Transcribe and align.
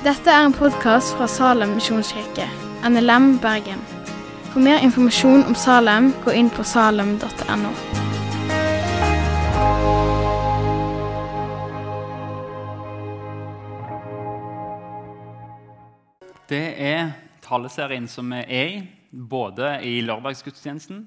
Dette 0.00 0.32
er 0.32 0.46
en 0.46 0.54
podkast 0.56 1.12
fra 1.12 1.26
Salem 1.28 1.74
misjonskirke, 1.76 2.46
NLM 2.88 3.34
Bergen. 3.42 3.82
For 4.48 4.62
mer 4.64 4.80
informasjon 4.80 5.42
om 5.44 5.52
Salem, 5.52 6.06
gå 6.24 6.32
inn 6.40 6.48
på 6.48 6.64
salem.no. 6.64 7.72
Det 16.48 16.64
er 16.80 17.12
taleserien 17.44 18.08
som 18.08 18.32
vi 18.32 18.40
er 18.40 18.72
i, 18.72 18.82
både 19.12 19.82
i 19.84 19.98
lørdagsgudstjenesten, 20.00 21.04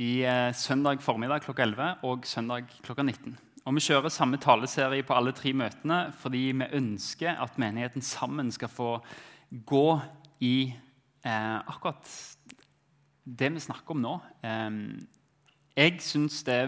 i 0.00 0.22
eh, 0.24 0.48
søndag 0.56 1.04
formiddag 1.04 1.44
klokka 1.44 1.68
11 1.68 2.08
og 2.08 2.24
søndag 2.24 2.72
klokka 2.80 3.04
19. 3.04 3.36
Og 3.64 3.74
Vi 3.74 3.80
kjører 3.80 4.12
samme 4.12 4.36
taleserie 4.36 5.04
på 5.08 5.14
alle 5.16 5.32
tre 5.32 5.54
møtene 5.56 6.10
fordi 6.20 6.50
vi 6.52 6.66
ønsker 6.76 7.38
at 7.40 7.56
menigheten 7.60 8.04
sammen 8.04 8.50
skal 8.52 8.68
få 8.68 8.98
gå 9.64 9.86
i 10.44 10.68
eh, 11.24 11.56
akkurat 11.64 12.10
det 13.24 13.48
vi 13.54 13.62
snakker 13.64 13.96
om 13.96 14.02
nå. 14.04 14.18
Eh, 14.44 14.76
jeg 15.80 15.96
syns 16.04 16.42
det, 16.44 16.58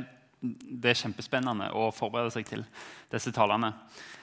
det, 0.41 0.95
er 0.95 1.03
kjempespennende 1.03 1.69
å 1.77 1.91
forberede 1.93 2.33
seg 2.33 2.49
til 2.49 2.65
disse 3.13 3.35
talene. 3.35 3.75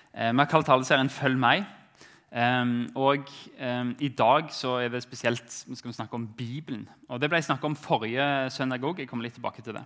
Eh, 0.10 0.32
vi 0.32 0.42
har 0.42 0.50
kalt 0.50 0.66
taleserien 0.66 1.14
'Følg 1.14 1.38
meg'. 1.38 1.70
Um, 2.34 2.90
og 2.96 3.30
um, 3.62 3.96
I 4.00 4.08
dag 4.10 4.48
så 4.50 4.80
er 4.82 4.88
det 4.90 5.04
spesielt 5.04 5.52
skal 5.54 5.90
vi 5.92 5.94
snakke 5.94 6.18
om 6.18 6.28
Bibelen. 6.28 6.90
Og 7.08 7.22
Det 7.22 7.30
ble 7.30 7.38
jeg 7.38 7.44
snakket 7.44 7.70
om 7.70 7.76
forrige 7.76 8.50
søndag 8.50 8.82
òg. 8.82 8.98
Jeg 8.98 9.08
kommer 9.08 9.24
litt 9.24 9.38
tilbake 9.38 9.62
til 9.62 9.78
det. 9.78 9.84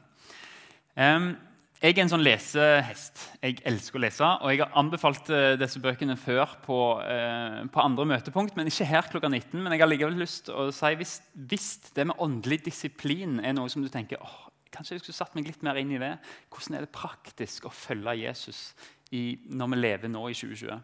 Um, 0.96 1.36
jeg 1.78 1.94
er 1.94 2.02
en 2.02 2.10
sånn 2.10 2.24
lesehest. 2.26 3.22
Jeg 3.44 3.60
elsker 3.70 4.00
å 4.00 4.02
lese. 4.02 4.28
Og 4.42 4.50
jeg 4.50 4.64
har 4.64 4.74
anbefalt 4.82 5.30
uh, 5.30 5.54
disse 5.60 5.82
bøkene 5.84 6.16
før 6.18 6.56
på, 6.64 6.80
uh, 7.04 7.62
på, 7.70 7.84
andre 7.84 8.08
møtepunkt, 8.14 8.58
men 8.58 8.72
ikke 8.72 8.90
her 8.90 9.10
klokka 9.12 9.30
19. 9.30 9.62
Men 9.62 9.76
jeg 9.76 9.84
har 9.84 9.92
likevel 9.92 10.18
lyst 10.18 10.48
til 10.48 10.58
å 10.58 10.68
si 10.74 10.94
hvis, 10.98 11.20
hvis, 11.52 11.70
det 11.94 12.08
med 12.10 12.18
åndelig 12.24 12.64
disiplin 12.66 13.38
er 13.46 13.54
noe 13.58 13.70
som 13.70 13.86
du 13.86 13.92
tenker 13.94 14.22
åh, 14.24 14.48
kanskje 14.74 14.98
jeg 14.98 15.06
skulle 15.06 15.20
satt 15.20 15.38
meg 15.38 15.50
litt 15.50 15.64
mer 15.66 15.78
inn 15.78 15.94
i 15.94 16.02
det. 16.02 16.16
Hvordan 16.54 16.80
er 16.80 16.88
det 16.88 16.96
praktisk 16.96 17.70
å 17.70 17.74
følge 17.74 18.18
Jesus 18.24 18.72
i, 19.14 19.38
når 19.46 19.74
vi 19.74 19.82
lever 19.84 20.12
nå 20.12 20.26
i 20.32 20.38
2020? 20.38 20.82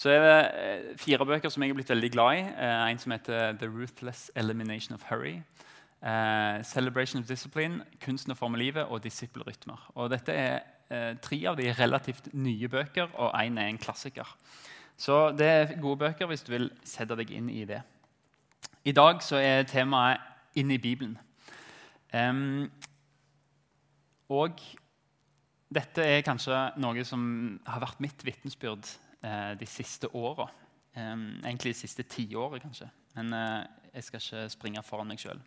Så 0.00 0.08
er 0.08 0.22
det 0.24 0.36
eh, 0.56 0.84
fire 0.96 1.26
bøker 1.28 1.52
som 1.52 1.62
jeg 1.62 1.74
er 1.74 1.76
blitt 1.76 1.92
veldig 1.92 2.10
glad 2.14 2.38
i. 2.38 2.44
Eh, 2.48 2.84
en 2.88 3.00
som 3.02 3.12
heter 3.12 3.58
'The 3.60 3.68
Ruthless 3.68 4.30
Elimination 4.34 4.96
of 4.96 5.04
Hurry'. 5.10 5.42
Uh, 6.02 6.62
'Celebration 6.64 7.20
of 7.20 7.28
Discipline', 7.28 7.84
'Kunsten 8.00 8.32
å 8.32 8.34
forme 8.34 8.58
livet' 8.58 8.88
og 8.88 9.02
'Disiplerytmer'. 9.04 9.90
Og 9.94 10.10
dette 10.10 10.32
er 10.32 10.60
eh, 10.90 11.16
tre 11.22 11.44
av 11.46 11.56
de 11.56 11.72
relativt 11.72 12.34
nye 12.34 12.68
bøker, 12.68 13.10
og 13.14 13.34
én 13.36 13.58
er 13.58 13.68
en 13.68 13.78
klassiker. 13.78 14.36
Så 14.96 15.30
det 15.36 15.46
er 15.46 15.80
gode 15.80 15.98
bøker 15.98 16.26
hvis 16.26 16.42
du 16.42 16.52
vil 16.52 16.70
sette 16.84 17.16
deg 17.16 17.30
inn 17.30 17.50
i 17.50 17.64
det. 17.64 17.82
I 18.84 18.92
dag 18.92 19.22
så 19.22 19.36
er 19.36 19.62
temaet 19.62 20.20
'Inn 20.56 20.70
i 20.70 20.78
Bibelen'. 20.78 21.18
Um, 22.14 22.70
og 24.28 24.58
dette 25.70 26.02
er 26.02 26.24
kanskje 26.26 26.56
noe 26.82 27.04
som 27.06 27.60
har 27.66 27.80
vært 27.80 28.00
mitt 28.02 28.24
vitnesbyrd 28.26 28.88
eh, 29.22 29.54
de 29.58 29.66
siste 29.66 30.10
åra. 30.14 30.48
Um, 30.96 31.38
egentlig 31.44 31.74
de 31.74 31.78
siste 31.78 32.02
tiåret, 32.02 32.62
kanskje. 32.62 32.88
Men 33.14 33.32
eh, 33.32 33.66
jeg 33.94 34.04
skal 34.04 34.20
ikke 34.20 34.48
springe 34.50 34.82
foran 34.82 35.06
meg 35.06 35.22
sjøl. 35.22 35.38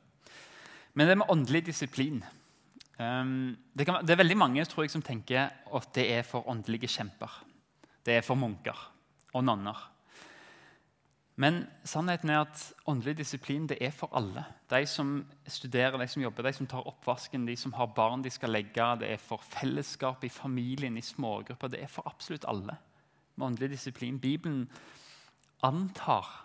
Men 0.93 1.09
det 1.09 1.17
med 1.17 1.29
åndelig 1.29 1.65
disiplin 1.65 2.21
um, 2.99 3.55
det, 3.73 3.85
kan, 3.85 4.03
det, 4.05 4.13
er 4.13 4.21
veldig 4.21 4.37
mange 4.37 4.65
tror 4.69 4.85
jeg, 4.85 4.93
som 4.93 5.05
tenker 5.05 5.49
at 5.49 5.89
det 5.95 6.05
er 6.13 6.27
for 6.27 6.45
åndelige 6.49 6.91
kjemper. 6.91 7.41
Det 8.05 8.19
er 8.19 8.25
for 8.25 8.37
munker 8.37 8.77
og 9.33 9.43
nonner. 9.45 9.89
Men 11.35 11.63
sannheten 11.87 12.29
er 12.29 12.43
at 12.43 12.59
åndelig 12.85 13.17
disiplin 13.17 13.65
det 13.69 13.79
er 13.81 13.93
for 13.95 14.13
alle. 14.13 14.43
De 14.69 14.83
som 14.85 15.15
studerer, 15.49 15.97
de 15.97 16.07
som 16.07 16.21
jobber, 16.21 16.45
de 16.45 16.53
som 16.53 16.69
tar 16.69 16.85
oppvasken, 16.87 17.47
de 17.47 17.55
som 17.57 17.73
har 17.73 17.89
barn 17.95 18.21
de 18.21 18.29
skal 18.29 18.53
legge. 18.53 18.85
Det 19.01 19.09
er 19.09 19.21
for 19.21 19.41
fellesskap 19.41 20.23
i 20.23 20.29
familien, 20.29 20.97
i 20.97 21.01
smågrupper. 21.01 21.73
Det 21.73 21.81
er 21.81 21.89
for 21.89 22.05
absolutt 22.05 22.45
alle 22.45 22.77
med 23.35 23.47
åndelig 23.47 23.71
disiplin. 23.73 24.19
Bibelen 24.21 24.67
antar 25.63 26.42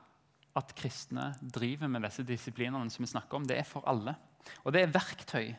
at 0.58 0.74
kristne 0.78 1.30
driver 1.40 1.90
med 1.90 2.04
disse 2.06 2.24
disiplinene 2.26 2.90
som 2.92 3.04
vi 3.04 3.10
snakker 3.10 3.38
om. 3.38 3.46
Det 3.48 3.58
er 3.58 3.68
for 3.68 3.86
alle. 3.88 4.16
Og 4.64 4.74
det 4.74 4.82
er 4.82 4.92
verktøy. 4.94 5.52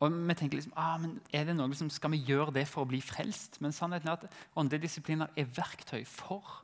Og 0.00 0.14
vi 0.14 0.36
tenker 0.36 0.56
liksom, 0.56 0.74
ah, 0.80 0.96
men 1.00 1.18
er 1.36 1.44
det 1.44 1.54
noe 1.58 1.76
som 1.76 1.90
Skal 1.92 2.14
vi 2.14 2.22
gjøre 2.24 2.54
det 2.56 2.64
for 2.70 2.84
å 2.84 2.88
bli 2.88 3.02
frelst? 3.04 3.60
Men 3.60 3.74
sannheten 3.76 4.08
er 4.08 4.16
at 4.16 4.38
åndelige 4.56 4.86
disipliner 4.86 5.32
er 5.36 5.48
verktøy 5.56 6.02
for 6.08 6.60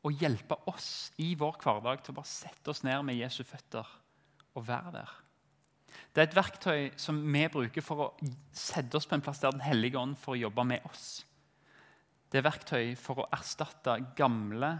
å 0.00 0.12
hjelpe 0.14 0.56
oss 0.70 1.10
i 1.20 1.34
vår 1.36 1.58
hverdag 1.60 2.00
til 2.00 2.14
å 2.14 2.20
bare 2.20 2.30
sette 2.30 2.72
oss 2.72 2.80
ned 2.86 3.02
med 3.04 3.18
Jesu 3.20 3.42
føtter 3.44 3.88
og 4.56 4.64
være 4.66 4.94
der. 4.94 5.10
Det 6.14 6.22
er 6.22 6.28
et 6.28 6.38
verktøy 6.38 6.86
som 6.98 7.18
vi 7.20 7.42
bruker 7.52 7.84
for 7.84 8.06
å 8.06 8.30
sette 8.56 8.96
oss 8.96 9.06
på 9.06 9.18
en 9.18 9.24
plass 9.24 9.42
der 9.42 9.52
Den 9.52 9.66
hellige 9.66 10.00
ånd 10.00 10.16
får 10.18 10.40
jobbe 10.40 10.64
med 10.72 10.86
oss. 10.88 11.26
Det 12.30 12.40
er 12.40 12.46
verktøy 12.46 12.94
for 12.98 13.20
å 13.20 13.28
erstatte 13.34 13.98
gamle 14.16 14.78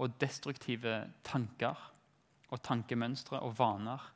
og 0.00 0.16
destruktive 0.20 1.04
tanker 1.26 1.76
og 2.50 2.62
tankemønstre 2.64 3.40
og 3.44 3.54
vaner 3.58 4.10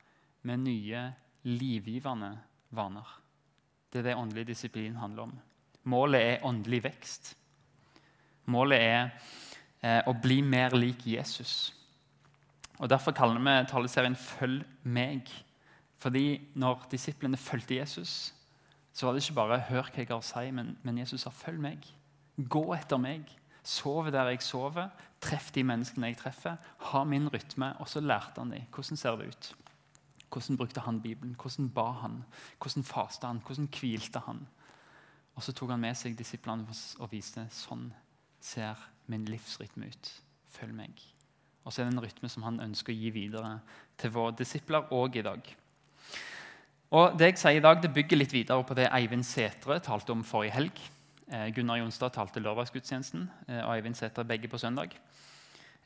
med 0.48 0.64
nye, 0.64 1.04
livgivende 1.44 2.32
vaner. 2.74 3.20
Det 3.92 4.00
er 4.00 4.08
det 4.08 4.16
åndelig 4.18 4.46
disiplin 4.48 4.96
handler 4.96 5.28
om. 5.28 5.34
Målet 5.84 6.20
er 6.20 6.44
åndelig 6.48 6.82
vekst. 6.84 7.34
Målet 8.50 8.80
er 8.80 9.02
eh, 9.84 10.00
å 10.08 10.14
bli 10.18 10.40
mer 10.42 10.74
lik 10.76 11.06
Jesus. 11.06 11.72
Og 12.80 12.88
Derfor 12.90 13.12
kaller 13.12 13.38
vi 13.40 13.68
taleserien 13.70 14.16
'Følg 14.16 14.64
meg'. 14.84 15.30
Fordi 15.98 16.40
når 16.54 16.88
disiplene 16.90 17.36
fulgte 17.36 17.76
Jesus, 17.76 18.34
så 18.92 19.06
var 19.06 19.12
det 19.12 19.22
ikke 19.22 19.34
bare 19.34 19.60
'hør 19.60 19.82
hva 19.82 19.96
jeg 19.96 20.08
har 20.08 20.16
å 20.16 20.22
si', 20.22 20.50
men, 20.50 20.78
men 20.82 20.98
Jesus 20.98 21.20
sa 21.20 21.30
'følg 21.30 21.60
meg'. 21.60 21.92
Gå 22.48 22.74
etter 22.74 22.96
meg. 22.96 23.30
Sove 23.64 24.12
der 24.12 24.28
jeg 24.28 24.42
sover. 24.44 24.88
Treff 25.20 25.50
de 25.54 25.64
menneskene 25.64 26.12
jeg 26.12 26.18
treffer. 26.20 26.56
Ha 26.90 27.04
min 27.04 27.28
rytme. 27.32 27.72
Og 27.80 27.88
så 27.88 28.00
lærte 28.00 28.42
han 28.42 28.52
dem. 28.52 28.66
Hvordan 28.74 28.96
ser 29.00 29.16
det 29.16 29.28
ut? 29.28 29.54
Hvordan 30.28 30.56
brukte 30.56 30.80
han 30.80 31.00
Bibelen? 31.00 31.36
Hvordan 31.40 31.70
ba 31.70 31.90
han? 32.02 32.24
Hvordan 32.58 32.84
fasta 32.84 33.26
han? 33.26 33.42
Hvordan 33.46 33.68
hvilte 33.80 34.18
han? 34.26 34.46
Og 35.34 35.42
så 35.42 35.52
tok 35.52 35.70
han 35.70 35.80
med 35.80 35.96
seg 35.98 36.18
disiplene 36.18 36.66
og 37.00 37.10
viste 37.10 37.46
sånn 37.50 37.88
ser 38.44 38.78
min 39.10 39.24
livsrytme 39.24 39.88
ut. 39.88 40.10
Følg 40.54 40.74
meg. 40.76 41.00
Og 41.64 41.72
så 41.72 41.82
er 41.82 41.88
det 41.88 41.96
en 41.96 42.04
rytme 42.04 42.28
som 42.28 42.44
han 42.44 42.60
ønsker 42.60 42.92
å 42.92 42.96
gi 42.96 43.10
videre 43.14 43.58
til 43.98 44.12
våre 44.14 44.34
disipler 44.36 44.92
òg 44.92 45.16
i 45.16 45.24
dag. 45.24 45.54
Og 46.94 47.18
Det 47.18 47.30
jeg 47.32 47.38
sier 47.40 47.58
i 47.58 47.64
dag, 47.64 47.80
det 47.82 47.94
bygger 47.94 48.20
litt 48.20 48.32
videre 48.32 48.64
på 48.64 48.76
det 48.76 48.90
Eivind 48.92 49.24
Setre 49.26 49.80
talte 49.82 50.12
om 50.12 50.22
forrige 50.22 50.54
helg. 50.54 50.82
Eh, 51.32 51.48
Gunnar 51.56 51.80
Jonstad 51.80 52.12
talte 52.12 52.40
lørdagsgudstjenesten, 52.40 53.28
eh, 53.48 53.62
og 53.64 53.76
Eivind 53.76 53.96
Sæther 53.96 54.26
begge 54.28 54.48
på 54.48 54.58
søndag. 54.58 54.92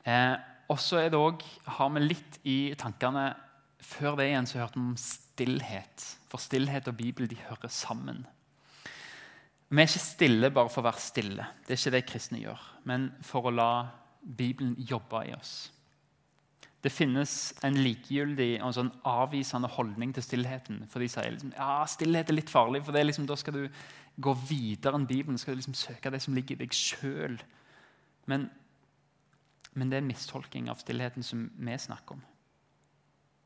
Eh, 0.05 0.35
og 0.69 0.79
så 0.79 0.99
har 1.65 1.89
vi 1.89 1.99
litt 1.99 2.39
i 2.43 2.75
tankene 2.77 3.35
Før 3.79 4.17
det 4.17 4.25
igjen 4.27 4.45
så 4.45 4.59
hørte 4.59 4.75
vi 4.75 4.81
om 4.81 4.97
stillhet. 4.99 6.03
For 6.27 6.37
stillhet 6.37 6.89
og 6.89 6.97
Bibel 6.97 7.29
de 7.31 7.37
hører 7.47 7.69
sammen. 7.71 8.25
Vi 9.69 9.81
er 9.81 9.87
ikke 9.87 10.01
stille 10.03 10.49
bare 10.51 10.69
for 10.69 10.81
å 10.81 10.89
være 10.89 10.99
stille. 10.99 11.45
Det 11.63 11.71
er 11.71 11.79
ikke 11.79 11.93
det 11.95 12.05
kristne 12.09 12.41
gjør. 12.41 12.59
Men 12.83 13.13
for 13.23 13.47
å 13.47 13.53
la 13.55 13.87
Bibelen 14.19 14.75
jobbe 14.75 15.29
i 15.29 15.33
oss. 15.33 15.71
Det 16.83 16.91
finnes 16.91 17.53
en 17.63 17.79
likegyldig 17.79 18.61
og 18.63 18.75
sånn 18.75 18.91
avvisende 19.07 19.71
holdning 19.71 20.11
til 20.15 20.23
stillheten. 20.23 20.83
For 20.91 20.99
de 20.99 21.07
sier 21.07 21.31
liksom, 21.31 21.55
ja, 21.55 21.85
stillhet 21.87 22.29
er 22.29 22.37
litt 22.37 22.51
farlig, 22.51 22.83
for 22.83 22.99
liksom, 22.99 23.27
da 23.27 23.39
skal 23.39 23.55
du 23.55 23.63
gå 24.19 24.33
videre 24.49 24.99
enn 24.99 25.07
Bibelen. 25.09 25.37
Skal 25.39 25.55
du 25.55 25.61
liksom 25.61 25.77
søke 25.77 26.11
det 26.11 26.21
som 26.23 26.35
ligger 26.35 26.57
i 26.57 26.63
deg 26.63 26.75
sjøl. 26.75 27.37
Men, 28.29 28.49
men, 29.73 29.89
det 29.89 29.99
er 29.99 30.03
en 30.03 30.11
mistolking 30.11 30.69
av 30.71 30.81
stillheten 30.81 31.25
som 31.25 31.47
vi 31.55 31.77
snakker 31.77 32.17
om. 32.17 32.25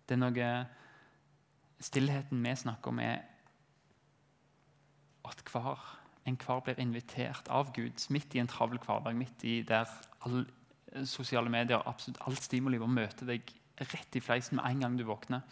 Det 0.08 0.18
er 0.18 0.26
noe 0.26 0.56
Stillheten 1.84 2.40
vi 2.40 2.52
snakker 2.56 2.94
om, 2.94 3.00
er 3.04 3.26
at 5.28 5.42
hver 5.52 5.82
enhver 6.24 6.62
blir 6.64 6.80
invitert 6.80 7.50
av 7.52 7.74
Gud 7.76 8.00
midt 8.16 8.38
i 8.38 8.40
en 8.40 8.48
travel 8.48 8.80
hverdag, 8.80 9.18
midt 9.20 9.44
i 9.44 9.58
der 9.68 9.90
all, 10.24 10.46
sosiale 11.10 11.52
medier 11.52 11.84
absolutt 11.90 12.22
alt 12.24 12.40
stimuli 12.46 12.80
å 12.80 12.88
møte 12.88 13.28
deg 13.28 13.52
rett 13.82 14.16
i 14.16 14.22
fleisen 14.24 14.62
med 14.62 14.70
en 14.70 14.86
gang 14.86 14.96
du 14.96 15.04
våkner. 15.10 15.44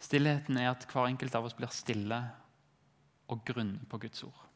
Stillheten 0.00 0.58
er 0.58 0.72
at 0.72 0.88
hver 0.90 1.06
enkelt 1.10 1.38
av 1.38 1.46
oss 1.46 1.54
blir 1.54 1.70
stille 1.70 2.22
og 3.30 3.44
grunn 3.46 3.76
på 3.88 4.00
Guds 4.02 4.24
ord. 4.26 4.46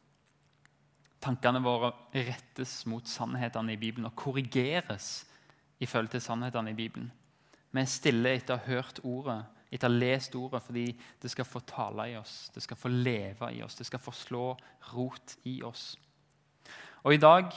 Tankene 1.23 1.61
våre 1.63 1.91
rettes 2.13 2.83
mot 2.91 3.07
sannhetene 3.09 3.73
i 3.73 3.79
Bibelen 3.81 4.09
og 4.09 4.17
korrigeres 4.19 5.25
ifølge 5.81 6.15
til 6.15 6.25
sannhetene 6.27 6.73
i 6.75 6.77
Bibelen. 6.77 7.09
Vi 7.71 7.81
er 7.81 7.89
stille 7.89 8.35
etter 8.35 8.55
å 8.55 8.61
ha 8.61 8.75
hørt 8.75 9.01
ordet, 9.03 9.39
etter 9.73 9.89
å 9.89 9.91
ha 9.91 9.99
lest 10.03 10.35
ordet, 10.37 10.61
fordi 10.63 10.85
det 11.21 11.31
skal 11.33 11.47
få 11.47 11.63
tale 11.67 12.05
i 12.11 12.17
oss, 12.19 12.51
det 12.53 12.63
skal 12.63 12.79
få 12.79 12.91
leve 12.93 13.49
i 13.55 13.63
oss, 13.65 13.75
det 13.79 13.87
skal 13.89 14.03
få 14.03 14.13
slå 14.15 14.45
rot 14.93 15.35
i 15.49 15.57
oss. 15.65 15.95
Og 17.03 17.15
I 17.15 17.21
dag 17.21 17.51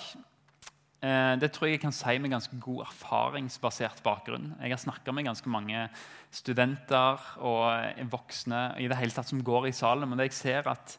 det 0.99 1.53
tror 1.55 1.69
jeg 1.69 1.77
jeg 1.77 1.83
kan 1.85 1.95
si 1.95 2.17
med 2.19 2.33
ganske 2.33 2.57
god 2.59 2.81
erfaringsbasert 2.89 4.01
bakgrunn. 4.03 4.49
Jeg 4.59 4.73
har 4.73 4.81
snakka 4.83 5.13
med 5.15 5.29
ganske 5.29 5.51
mange 5.51 5.85
studenter 6.35 7.23
og 7.39 8.01
voksne 8.11 8.63
i 8.83 8.89
det 8.91 8.99
hele 8.99 9.15
tatt 9.15 9.31
som 9.31 9.43
går 9.47 9.69
i 9.69 9.77
Salem. 9.77 10.17
Og 10.17 10.25
jeg 10.27 10.35
ser 10.35 10.67
at 10.67 10.97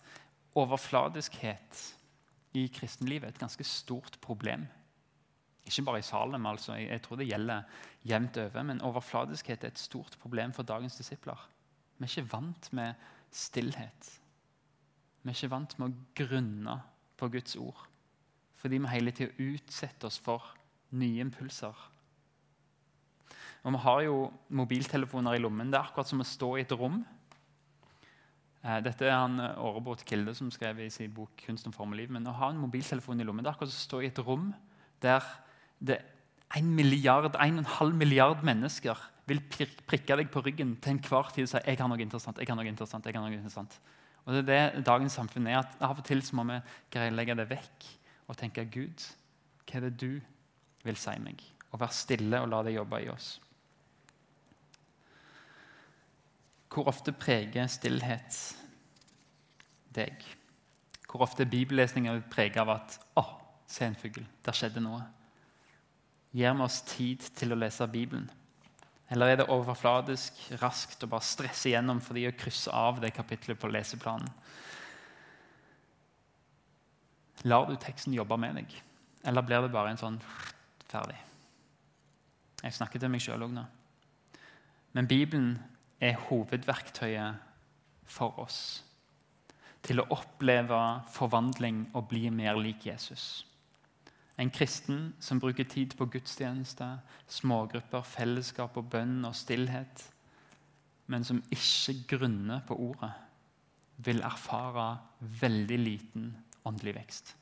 overfladiskhet 0.56 1.82
i 2.56 2.70
kristenlivet 2.72 3.28
er 3.28 3.36
et 3.36 3.42
ganske 3.44 3.68
stort 3.68 4.16
problem. 4.24 4.64
Ikke 5.68 5.84
bare 5.84 6.00
i 6.00 6.08
Salem, 6.08 6.48
altså. 6.48 6.80
jeg 6.80 7.02
tror 7.02 7.20
det 7.20 7.28
gjelder 7.28 7.68
jevnt 8.08 8.38
over. 8.38 8.64
Men 8.64 8.82
overfladiskhet 8.82 9.64
er 9.64 9.74
et 9.74 9.84
stort 9.84 10.16
problem 10.22 10.56
for 10.56 10.64
dagens 10.64 10.96
disipler. 10.96 11.50
Vi 11.98 12.08
er 12.08 12.16
ikke 12.16 12.32
vant 12.32 12.72
med 12.74 12.94
stillhet. 13.32 14.16
Vi 15.24 15.30
er 15.30 15.36
ikke 15.36 15.52
vant 15.52 15.80
med 15.80 15.92
å 15.92 16.24
grunne 16.24 16.80
på 17.20 17.28
Guds 17.28 17.60
ord 17.60 17.89
fordi 18.60 18.80
vi 18.82 18.92
hele 18.92 19.14
tida 19.16 19.32
utsetter 19.40 20.10
oss 20.10 20.20
for 20.20 20.44
nye 20.92 21.24
impulser. 21.24 21.76
Og 23.64 23.74
Vi 23.74 23.80
har 23.84 24.02
jo 24.02 24.18
mobiltelefoner 24.50 25.36
i 25.36 25.42
lommen. 25.42 25.72
Det 25.72 25.80
er 25.80 25.88
akkurat 25.88 26.08
som 26.08 26.22
å 26.22 26.28
stå 26.28 26.58
i 26.58 26.62
et 26.62 26.72
rom. 26.72 27.02
Eh, 28.64 28.80
dette 28.84 29.08
er 29.08 29.16
han 29.16 29.40
Årebåt 29.40 30.06
Kilde 30.08 30.34
som 30.36 30.52
skrev 30.52 30.80
i 30.80 30.90
sin 30.90 31.12
bok 31.12 31.32
'Kunst 31.38 31.68
om 31.68 31.74
form 31.74 31.94
og 31.94 32.00
liv'. 32.00 32.10
Men 32.10 32.28
å 32.28 32.36
ha 32.36 32.50
en 32.50 32.58
mobiltelefon 32.58 33.20
i 33.20 33.24
lommen 33.24 33.44
det 33.44 33.50
er 33.50 33.56
akkurat 33.56 33.72
som 33.72 33.80
å 33.80 33.88
stå 33.88 34.02
i 34.02 34.08
et 34.08 34.20
rom 34.20 34.54
der 35.02 35.24
det 35.80 36.02
en 36.56 36.76
milliard, 36.76 37.36
en 37.36 37.60
og 37.60 37.60
en 37.60 37.66
halv 37.66 37.96
milliard 37.96 38.44
mennesker 38.44 38.98
vil 39.28 39.40
prikke 39.88 40.18
deg 40.18 40.32
på 40.32 40.42
ryggen 40.42 40.76
til 40.82 40.94
enhver 40.94 41.32
tid 41.32 41.44
og 41.44 41.50
si 41.50 41.58
'jeg 41.58 41.78
har 41.78 41.88
noe 41.88 41.98
interessant'. 41.98 42.38
jeg 42.38 42.48
har 42.48 42.56
noe 42.56 42.68
interessant, 42.68 43.06
jeg 43.06 43.16
har 43.16 43.22
noe 43.22 43.34
interessant. 43.34 43.80
Og 44.26 44.34
det 44.34 44.50
er 44.50 44.76
det 44.76 44.86
dagens 44.86 45.14
samfunn 45.14 45.48
er. 45.48 45.60
at 45.60 45.78
Av 45.82 45.98
og 45.98 46.04
til 46.04 46.22
må 46.34 46.44
vi 46.44 46.62
greie 46.92 47.12
å 47.12 47.16
legge 47.16 47.36
det 47.36 47.50
vekk 47.50 48.00
og 48.30 48.38
tenke 48.38 48.68
Gud, 48.70 49.06
hva 49.66 49.80
er 49.80 49.88
det 49.88 49.98
du 50.02 50.20
vil 50.86 50.98
si 50.98 51.16
meg? 51.22 51.42
Og 51.74 51.82
være 51.82 51.98
stille 51.98 52.42
og 52.42 52.50
la 52.52 52.64
det 52.66 52.76
jobbe 52.78 53.02
i 53.04 53.10
oss. 53.12 53.36
Hvor 56.70 56.90
ofte 56.90 57.14
preger 57.18 57.68
stillhet 57.68 58.38
deg? 59.98 60.22
Hvor 61.10 61.26
ofte 61.26 61.44
er 61.44 61.50
bibellesninger 61.50 62.22
preget 62.30 62.62
av 62.62 62.70
at 62.70 63.00
'Å, 63.18 63.24
se 63.68 63.86
en 63.86 63.96
fugl. 63.96 64.26
Der 64.46 64.52
skjedde 64.52 64.82
noe.' 64.82 65.06
Gir 66.32 66.54
vi 66.54 66.62
oss 66.62 66.82
tid 66.82 67.26
til 67.36 67.54
å 67.54 67.58
lese 67.58 67.88
Bibelen? 67.88 68.30
Eller 69.10 69.26
er 69.26 69.36
det 69.38 69.50
overfladisk, 69.50 70.34
raskt 70.62 71.04
og 71.04 71.10
bare 71.10 71.26
stresse 71.26 71.70
igjennom 71.70 72.02
fordi 72.02 72.28
å 72.30 72.38
krysse 72.38 72.70
av 72.70 73.02
det 73.02 73.14
kapitlet 73.16 73.58
på 73.60 73.68
leseplanen? 73.68 74.30
Lar 77.48 77.70
du 77.70 77.76
teksten 77.80 78.14
jobbe 78.14 78.38
med 78.38 78.58
deg, 78.60 78.74
eller 79.24 79.46
blir 79.46 79.64
det 79.64 79.72
bare 79.72 79.94
en 79.94 80.02
sånn 80.02 80.18
ferdig? 80.90 81.18
Jeg 82.60 82.76
snakker 82.76 83.00
til 83.00 83.12
meg 83.12 83.24
sjøl 83.24 83.46
òg 83.46 83.54
nå. 83.56 83.64
Men 84.98 85.08
Bibelen 85.08 85.54
er 86.04 86.20
hovedverktøyet 86.28 87.40
for 88.10 88.40
oss 88.44 88.62
til 89.86 90.02
å 90.02 90.10
oppleve 90.12 90.80
forvandling 91.14 91.86
og 91.96 92.10
bli 92.12 92.28
mer 92.34 92.58
lik 92.60 92.90
Jesus. 92.90 93.46
En 94.40 94.52
kristen 94.52 95.14
som 95.24 95.40
bruker 95.40 95.68
tid 95.68 95.96
på 96.00 96.08
gudstjeneste, 96.12 96.88
smågrupper, 97.28 98.04
fellesskap 98.08 98.76
og 98.80 98.90
bønn 98.92 99.24
og 99.28 99.36
stillhet, 99.36 100.04
men 101.12 101.26
som 101.28 101.42
ikke 101.52 101.96
grunner 102.16 102.64
på 102.68 102.78
ordet, 102.90 103.12
vil 104.00 104.22
erfare 104.24 104.94
veldig 105.42 105.80
liten 105.80 106.30
åndelig 106.68 106.96
vekst. 106.96 107.36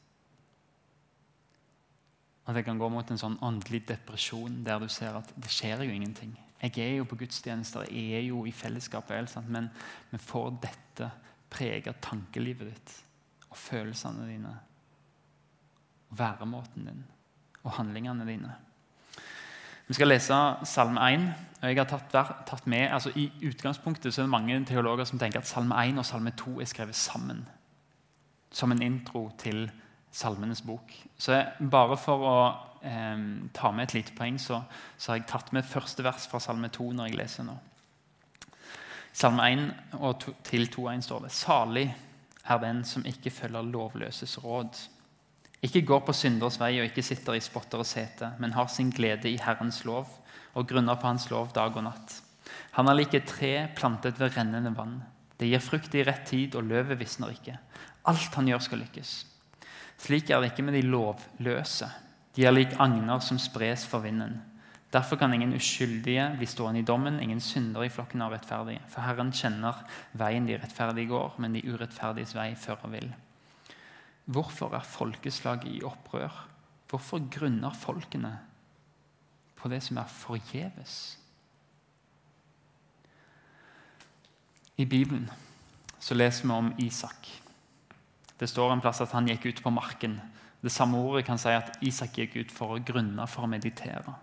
At 2.48 2.56
jeg 2.56 2.66
kan 2.66 2.80
gå 2.80 2.88
mot 2.90 3.10
en 3.12 3.20
sånn 3.20 3.40
åndelig 3.44 3.84
depresjon 3.90 4.62
der 4.64 4.80
du 4.80 4.88
ser 4.92 5.18
at 5.20 5.32
det 5.36 5.52
skjer 5.52 5.84
jo 5.84 5.92
ingenting. 5.92 6.36
Jeg 6.62 6.80
er 6.82 6.96
jo 6.98 7.06
på 7.06 7.20
gudstjenester, 7.20 7.86
jeg 7.92 8.18
er 8.18 8.24
jo 8.30 8.46
i 8.48 8.54
fellesskapet, 8.56 9.36
men, 9.48 9.68
men 10.12 10.24
får 10.24 10.56
dette 10.64 11.10
prege 11.54 11.94
tankelivet 12.02 12.72
ditt 12.72 12.96
og 13.52 13.60
følelsene 13.60 14.26
dine, 14.28 14.54
og 16.10 16.18
væremåten 16.18 16.88
din 16.90 17.04
og 17.64 17.76
handlingene 17.78 18.26
dine? 18.26 18.56
Vi 19.88 19.96
skal 19.96 20.10
lese 20.10 20.36
Salme 20.68 21.04
1. 21.14 21.28
og 21.62 21.70
jeg 21.70 21.78
har 21.78 21.88
tatt, 21.88 22.16
tatt 22.48 22.66
med, 22.68 22.90
altså 22.92 23.12
I 23.16 23.30
utgangspunktet 23.48 24.14
så 24.14 24.22
er 24.22 24.26
det 24.26 24.34
mange 24.34 24.58
teologer 24.66 25.08
som 25.08 25.20
tenker 25.20 25.44
at 25.44 25.48
Salme 25.48 25.78
1 25.84 26.00
og 26.00 26.06
Salme 26.08 26.32
2 26.32 26.58
er 26.60 26.72
skrevet 26.72 26.96
sammen 26.96 27.46
som 28.58 28.74
en 28.74 28.82
intro 28.82 29.28
til 29.38 29.68
Salmenes 30.12 30.64
bok. 30.66 30.94
Så 31.18 31.38
Bare 31.60 31.98
for 32.02 32.26
å 32.26 32.38
eh, 32.82 33.24
ta 33.54 33.72
med 33.72 33.88
et 33.88 33.98
lite 34.00 34.18
poeng, 34.18 34.40
så, 34.42 34.64
så, 34.98 35.12
har 35.12 35.22
jeg 35.22 35.30
tatt 35.30 35.54
med 35.54 35.68
første 35.68 36.06
vers 36.06 36.28
fra 36.30 36.42
Salme 36.42 36.72
2 36.74 36.92
når 36.98 37.12
jeg 37.12 37.20
leser 37.20 37.48
nå. 37.48 37.58
Salme 39.18 39.48
1 39.50 39.64
og 39.98 40.20
to, 40.22 40.34
til 40.46 40.68
2.1 40.70 41.06
står 41.06 41.26
det 41.26 41.34
Salig 41.34 41.88
er 42.48 42.62
den 42.62 42.84
som 42.88 43.06
ikke 43.06 43.34
følger 43.34 43.66
lovløses 43.66 44.38
råd. 44.44 44.78
Ikke 45.66 45.82
går 45.90 46.04
på 46.06 46.14
synders 46.14 46.60
vei 46.62 46.76
og 46.78 46.88
ikke 46.88 47.06
sitter 47.06 47.38
i 47.38 47.42
spotteres 47.44 47.96
sete, 47.98 48.32
men 48.40 48.54
har 48.54 48.70
sin 48.70 48.92
glede 48.94 49.30
i 49.30 49.40
Herrens 49.42 49.84
lov 49.90 50.10
og 50.58 50.68
grunner 50.70 50.98
på 50.98 51.10
Hans 51.10 51.28
lov 51.34 51.50
dag 51.56 51.76
og 51.76 51.86
natt. 51.90 52.22
Han 52.78 52.88
er 52.88 52.98
like 52.98 53.24
tre 53.28 53.54
plantet 53.76 54.20
ved 54.22 54.38
rennende 54.38 54.72
vann. 54.78 55.02
Det 55.38 55.50
gir 55.50 55.62
frukt 55.62 55.94
i 55.98 56.06
rett 56.06 56.26
tid, 56.30 56.56
og 56.58 56.66
løvet 56.66 56.98
visner 56.98 57.34
ikke. 57.34 57.58
Alt 58.08 58.36
han 58.40 58.48
gjør, 58.48 58.64
skal 58.64 58.84
lykkes. 58.86 59.16
Slik 59.98 60.30
er 60.30 60.42
det 60.42 60.52
ikke 60.52 60.66
med 60.68 60.78
de 60.78 60.86
lovløse. 60.86 61.90
De 62.38 62.46
er 62.46 62.54
lik 62.54 62.76
agner 62.80 63.20
som 63.26 63.40
spres 63.42 63.86
for 63.90 64.06
vinden. 64.06 64.38
Derfor 64.94 65.20
kan 65.20 65.34
ingen 65.34 65.56
uskyldige 65.58 66.30
bli 66.38 66.48
stående 66.48 66.80
i 66.80 66.86
dommen, 66.86 67.20
ingen 67.20 67.42
syndere 67.44 67.86
i 67.86 67.92
flokken 67.92 68.22
av 68.24 68.32
rettferdige. 68.32 68.84
For 68.88 69.04
Herren 69.04 69.34
kjenner 69.36 69.82
veien 70.16 70.48
de 70.48 70.56
rettferdige 70.62 71.12
går, 71.12 71.36
men 71.44 71.58
de 71.58 71.66
urettferdiges 71.68 72.36
vei 72.38 72.54
fører 72.56 72.94
vill. 72.94 73.10
Hvorfor 74.32 74.76
er 74.78 74.88
folkeslaget 74.88 75.68
i 75.72 75.84
opprør? 75.84 76.46
Hvorfor 76.88 77.26
grunner 77.32 77.76
folkene 77.76 78.38
på 79.58 79.72
det 79.72 79.82
som 79.84 80.00
er 80.00 80.08
forgjeves? 80.08 81.18
I 84.78 84.86
Bibelen 84.86 85.28
så 86.00 86.16
leser 86.16 86.48
vi 86.48 86.54
om 86.54 86.72
Isak. 86.80 87.28
Det 88.40 88.50
står 88.50 88.74
en 88.74 88.82
plass 88.84 89.02
at 89.02 89.14
han 89.18 89.28
gikk 89.30 89.50
ut 89.50 89.64
på 89.64 89.74
marken. 89.74 90.20
Det 90.62 90.72
samme 90.74 90.98
ordet 90.98 91.26
kan 91.26 91.40
si 91.42 91.54
at 91.54 91.78
Isak 91.86 92.18
gikk 92.18 92.38
ut 92.38 92.54
for 92.54 92.76
å 92.76 92.82
grunne, 92.84 93.28
for 93.30 93.46
å 93.46 93.52
meditere. 93.52 94.14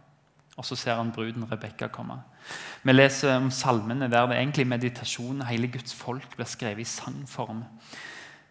Og 0.54 0.66
så 0.66 0.76
ser 0.78 0.98
han 1.00 1.12
bruden 1.14 1.46
Rebekka 1.50 1.88
komme. 1.90 2.20
Vi 2.84 2.94
leser 2.94 3.38
om 3.40 3.50
salmene 3.50 4.06
der 4.06 4.28
det 4.28 4.36
er 4.36 4.42
egentlig 4.42 4.68
meditasjon. 4.70 5.42
Hele 5.48 5.70
Guds 5.72 5.94
folk 5.98 6.36
blir 6.36 6.46
skrevet 6.46 6.84
i 6.84 6.90
sangform. 6.90 7.64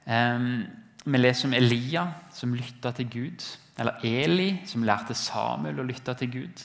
Um, 0.04 0.66
vi 1.06 1.20
leser 1.20 1.48
om 1.48 1.56
Elia 1.56 2.08
som 2.36 2.56
lytta 2.56 2.92
til 2.98 3.10
Gud. 3.12 3.48
Eller 3.80 4.04
Eli 4.04 4.50
som 4.68 4.84
lærte 4.84 5.16
Samuel 5.16 5.80
å 5.80 5.88
lytte 5.88 6.16
til 6.20 6.32
Gud. 6.32 6.64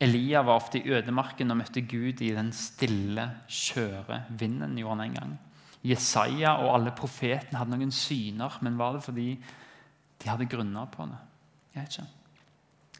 Elia 0.00 0.40
var 0.44 0.60
ofte 0.60 0.80
i 0.80 0.92
ødemarken 0.96 1.52
og 1.52 1.60
møtte 1.60 1.82
Gud 1.84 2.22
i 2.24 2.32
den 2.32 2.52
stille, 2.56 3.26
skjøre 3.48 4.22
vinden. 4.30 4.78
gjorde 4.78 4.96
han 4.96 5.08
en 5.08 5.16
gang. 5.18 5.38
Jesaja 5.84 6.58
og 6.60 6.74
alle 6.74 6.92
profetene 6.96 7.58
hadde 7.58 7.72
noen 7.72 7.92
syner, 7.94 8.58
men 8.60 8.78
var 8.78 8.96
det 8.96 9.04
fordi 9.06 9.28
de 10.20 10.28
hadde 10.28 10.48
grunner 10.50 10.88
på 10.92 11.06
det? 11.08 11.18
Jeg 11.74 11.82
vet 11.82 11.98
ikke. 11.98 12.08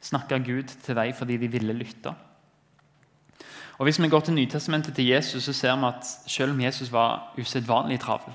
Snakka 0.00 0.38
Gud 0.40 0.74
til 0.82 0.96
dem 0.96 1.14
fordi 1.14 1.36
de 1.36 1.48
ville 1.52 1.76
lytte? 1.76 2.14
Og 3.80 3.84
Hvis 3.84 4.00
vi 4.02 4.08
går 4.08 4.20
til 4.20 4.34
Nytestamentet 4.34 4.94
til 4.94 5.06
Jesus, 5.06 5.44
så 5.44 5.52
ser 5.52 5.76
vi 5.76 5.86
at 5.88 6.06
selv 6.26 6.52
om 6.52 6.60
Jesus 6.60 6.92
var 6.92 7.34
usedvanlig 7.38 8.00
travel, 8.00 8.34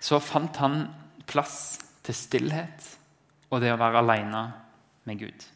så 0.00 0.18
fant 0.18 0.56
han 0.56 0.88
plass 1.26 1.78
til 2.02 2.14
stillhet 2.14 2.98
og 3.50 3.60
det 3.60 3.70
å 3.72 3.78
være 3.78 3.98
alene 3.98 4.42
med 5.04 5.18
Gud. 5.18 5.46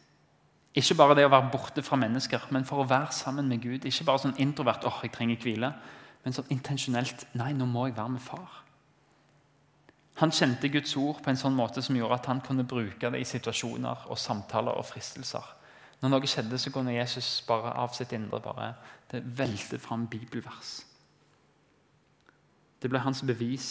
Ikke 0.77 0.95
bare 0.95 1.15
det 1.17 1.25
å 1.25 1.31
være 1.33 1.49
borte 1.51 1.83
fra 1.83 1.97
mennesker, 1.97 2.47
men 2.51 2.65
for 2.65 2.83
å 2.83 2.87
være 2.87 3.11
sammen 3.11 3.47
med 3.49 3.61
Gud. 3.63 3.85
Ikke 3.85 4.05
bare 4.05 4.21
sånn 4.21 4.37
introvert 4.37 4.85
åh, 4.85 4.99
jeg 5.03 5.11
trenger 5.11 5.39
hvile, 5.41 5.71
men 6.27 6.35
sånn 6.35 6.49
intensjonelt 6.51 7.23
Nei, 7.39 7.53
nå 7.55 7.63
må 7.71 7.85
jeg 7.87 7.95
være 7.95 8.11
med 8.17 8.19
far. 8.19 8.63
Han 10.19 10.33
kjente 10.35 10.67
Guds 10.73 10.91
ord 10.99 11.21
på 11.23 11.31
en 11.31 11.39
sånn 11.39 11.55
måte 11.55 11.79
som 11.85 11.95
gjorde 11.95 12.17
at 12.17 12.27
han 12.27 12.41
kunne 12.43 12.65
bruke 12.67 13.11
det 13.13 13.21
i 13.21 13.27
situasjoner 13.29 14.09
og 14.11 14.19
samtaler 14.19 14.75
og 14.75 14.83
fristelser. 14.89 15.53
Når 16.01 16.11
noe 16.11 16.27
skjedde, 16.27 16.59
så 16.59 16.73
kunne 16.73 16.97
Jesus 16.97 17.29
bare 17.47 17.71
av 17.79 17.93
sitt 17.95 18.11
indre 18.17 18.41
bare, 18.43 18.73
det 19.07 19.21
velte 19.39 19.79
fram 19.79 20.03
bibelvers. 20.11 20.73
Det 22.81 22.91
ble 22.91 22.99
hans 23.05 23.23
bevis 23.25 23.69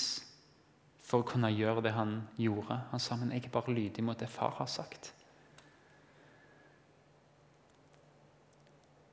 for 1.04 1.20
å 1.20 1.28
kunne 1.28 1.52
gjøre 1.52 1.84
det 1.84 1.92
han 1.98 2.22
gjorde. 2.40 2.78
Han 2.94 3.02
sa 3.02 3.18
men 3.20 3.34
jeg 3.36 3.44
er 3.44 3.54
bare 3.58 3.75
lydig 3.75 4.06
mot 4.06 4.16
det 4.16 4.30
far 4.32 4.56
har 4.62 4.70
sagt. 4.70 5.12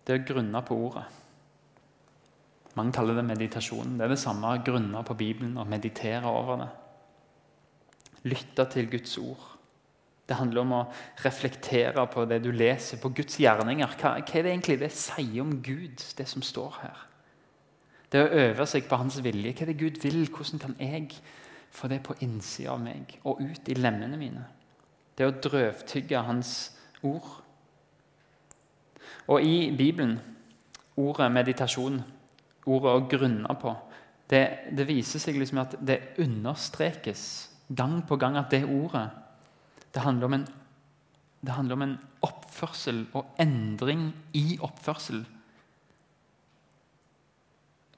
Det 0.07 0.15
å 0.15 0.23
grunne 0.31 0.63
på 0.63 0.79
ordet. 0.87 1.05
Mange 2.75 2.93
kaller 2.95 3.19
det 3.19 3.25
meditasjon. 3.27 3.97
Det 3.97 4.05
er 4.05 4.13
det 4.13 4.21
samme 4.21 4.55
grunner 4.65 5.05
på 5.05 5.15
Bibelen 5.17 5.57
og 5.61 5.69
meditere 5.69 6.25
over 6.29 6.63
det. 6.63 6.69
Lytte 8.23 8.65
til 8.71 8.89
Guds 8.89 9.17
ord. 9.21 9.49
Det 10.23 10.37
handler 10.39 10.63
om 10.63 10.75
å 10.77 10.83
reflektere 11.25 12.05
på 12.07 12.23
det 12.25 12.39
du 12.45 12.51
leser, 12.55 12.97
på 13.01 13.11
Guds 13.13 13.35
gjerninger. 13.41 13.97
Hva, 13.99 14.15
hva 14.23 14.39
er 14.39 14.45
det 14.45 14.53
egentlig 14.53 14.79
det 14.79 14.93
sier 14.95 15.41
om 15.43 15.57
Gud, 15.61 15.99
det 16.17 16.27
som 16.31 16.45
står 16.45 16.77
her? 16.81 17.01
Det 18.13 18.21
å 18.21 18.31
øve 18.45 18.65
seg 18.69 18.87
på 18.87 18.99
hans 19.01 19.19
vilje. 19.25 19.51
Hva 19.51 19.65
er 19.65 19.73
det 19.73 19.79
Gud 19.81 19.99
vil? 20.01 20.23
Hvordan 20.31 20.61
kan 20.63 20.75
jeg 20.79 21.09
få 21.73 21.89
det 21.91 21.99
på 22.05 22.15
innsida 22.23 22.71
av 22.75 22.81
meg 22.81 23.17
og 23.25 23.41
ut 23.41 23.69
i 23.69 23.77
lemmene 23.77 24.19
mine? 24.19 24.45
Det 25.17 25.27
å 25.27 25.35
drøvtygge 25.43 26.23
hans 26.25 26.55
ord. 27.03 27.27
Og 29.27 29.43
i 29.43 29.71
Bibelen, 29.75 30.17
ordet 30.97 31.31
meditasjon, 31.31 31.99
ordet 32.65 32.93
å 32.93 33.07
grunne 33.11 33.55
på, 33.59 33.73
det, 34.29 34.43
det 34.71 34.87
viser 34.87 35.21
seg 35.21 35.37
liksom 35.37 35.61
at 35.61 35.75
det 35.83 36.15
understrekes 36.23 37.25
gang 37.67 37.99
på 38.07 38.17
gang 38.19 38.37
at 38.39 38.53
det 38.53 38.63
ordet 38.65 39.07
det 39.93 40.01
handler 40.01 40.29
om 40.29 40.35
en, 40.39 40.45
handler 41.47 41.77
om 41.77 41.85
en 41.85 41.97
oppførsel 42.25 43.03
og 43.13 43.35
endring 43.41 44.07
i 44.39 44.57
oppførsel 44.63 45.21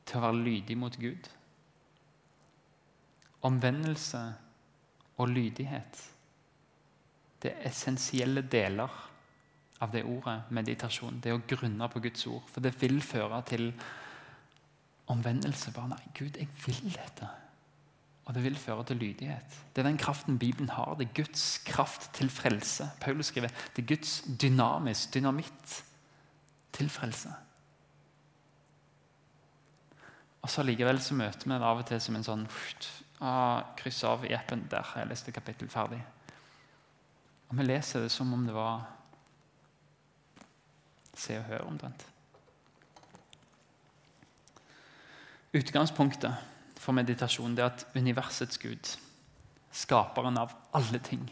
til 0.05 0.19
å 0.19 0.23
være 0.25 0.41
lydig 0.43 0.75
mot 0.77 0.97
Gud. 0.99 1.29
Omvendelse 3.47 4.25
og 5.15 5.31
lydighet 5.31 6.03
det 7.45 7.53
er 7.53 7.69
essensielle 7.69 8.41
deler 8.49 8.91
av 9.83 9.91
det 9.93 10.01
ordet 10.07 10.49
meditasjon. 10.55 11.19
Det 11.21 11.33
å 11.35 11.43
grunne 11.47 11.87
på 11.91 12.01
Guds 12.01 12.25
ord. 12.31 12.47
For 12.49 12.63
det 12.63 12.73
vil 12.81 12.97
føre 13.05 13.41
til 13.45 13.69
omvendelse. 15.07 15.71
Bare 15.75 15.93
nei, 15.93 16.03
Gud, 16.17 16.37
jeg 16.39 16.47
vil 16.65 16.93
dette. 16.95 17.29
Og 18.25 18.33
det 18.33 18.43
vil 18.43 18.57
føre 18.57 18.83
til 18.89 18.97
lydighet. 18.97 19.57
Det 19.75 19.83
er 19.83 19.87
den 19.87 19.97
kraften 20.01 20.39
Bibelen 20.39 20.69
har. 20.69 20.95
Det 20.97 21.07
er 21.07 21.23
Guds 21.23 21.57
kraft 21.65 22.09
til 22.13 22.29
frelse. 22.29 22.89
Paulus 23.01 23.29
skriver 23.29 23.53
det 23.75 23.83
er 23.83 23.95
Guds 23.95 24.23
dynamisk 24.41 25.13
dynamitt 25.13 25.83
til 26.73 26.89
frelse. 26.89 27.33
Og 30.41 30.49
så 30.49 30.63
Likevel 30.63 31.01
så 31.01 31.13
møter 31.17 31.45
vi 31.45 31.53
det 31.53 31.65
av 31.65 31.79
og 31.81 31.85
til 31.89 32.01
som 32.01 32.17
en 32.17 32.25
sånn 32.25 32.47
ah, 33.21 33.61
Kryss 33.77 34.03
av 34.05 34.25
i 34.25 34.33
appen. 34.37 34.65
Der 34.69 34.85
har 34.85 35.01
jeg 35.01 35.09
lest 35.09 35.29
et 35.29 35.37
kapittel 35.37 35.69
ferdig. 35.69 36.01
Og 37.49 37.57
vi 37.57 37.65
leser 37.65 38.05
det 38.05 38.11
som 38.13 38.33
om 38.33 38.45
det 38.45 38.53
var 38.57 38.85
Se 41.15 41.37
og 41.39 41.47
Hør 41.47 41.69
omtrent. 41.69 42.05
Utgangspunktet 45.55 46.35
for 46.81 46.95
meditasjon 46.97 47.55
er 47.57 47.69
at 47.69 47.87
universets 47.95 48.59
Gud, 48.61 48.91
skaperen 49.71 50.37
av 50.39 50.53
alle 50.75 50.99
ting 51.03 51.23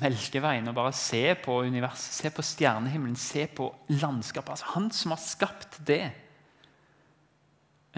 Melkeveien 0.00 0.68
og 0.70 0.76
bare 0.76 0.92
se 0.94 1.34
på 1.42 1.58
universet, 1.66 2.14
se 2.14 2.30
på 2.32 2.44
stjernehimmelen, 2.46 3.16
se 3.18 3.48
på 3.50 3.66
landskapet. 3.90 4.54
Altså, 4.54 4.70
han 4.76 4.90
som 4.94 5.14
har 5.14 5.20
skapt 5.20 5.80
det, 5.88 6.12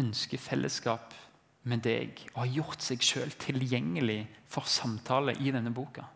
ønsker 0.00 0.40
fellesskap 0.42 1.12
med 1.70 1.84
deg 1.84 2.18
og 2.32 2.40
har 2.40 2.54
gjort 2.56 2.82
seg 2.82 3.04
sjøl 3.04 3.36
tilgjengelig 3.38 4.24
for 4.50 4.66
samtale 4.68 5.36
i 5.38 5.52
denne 5.54 5.70
boka. 5.76 6.08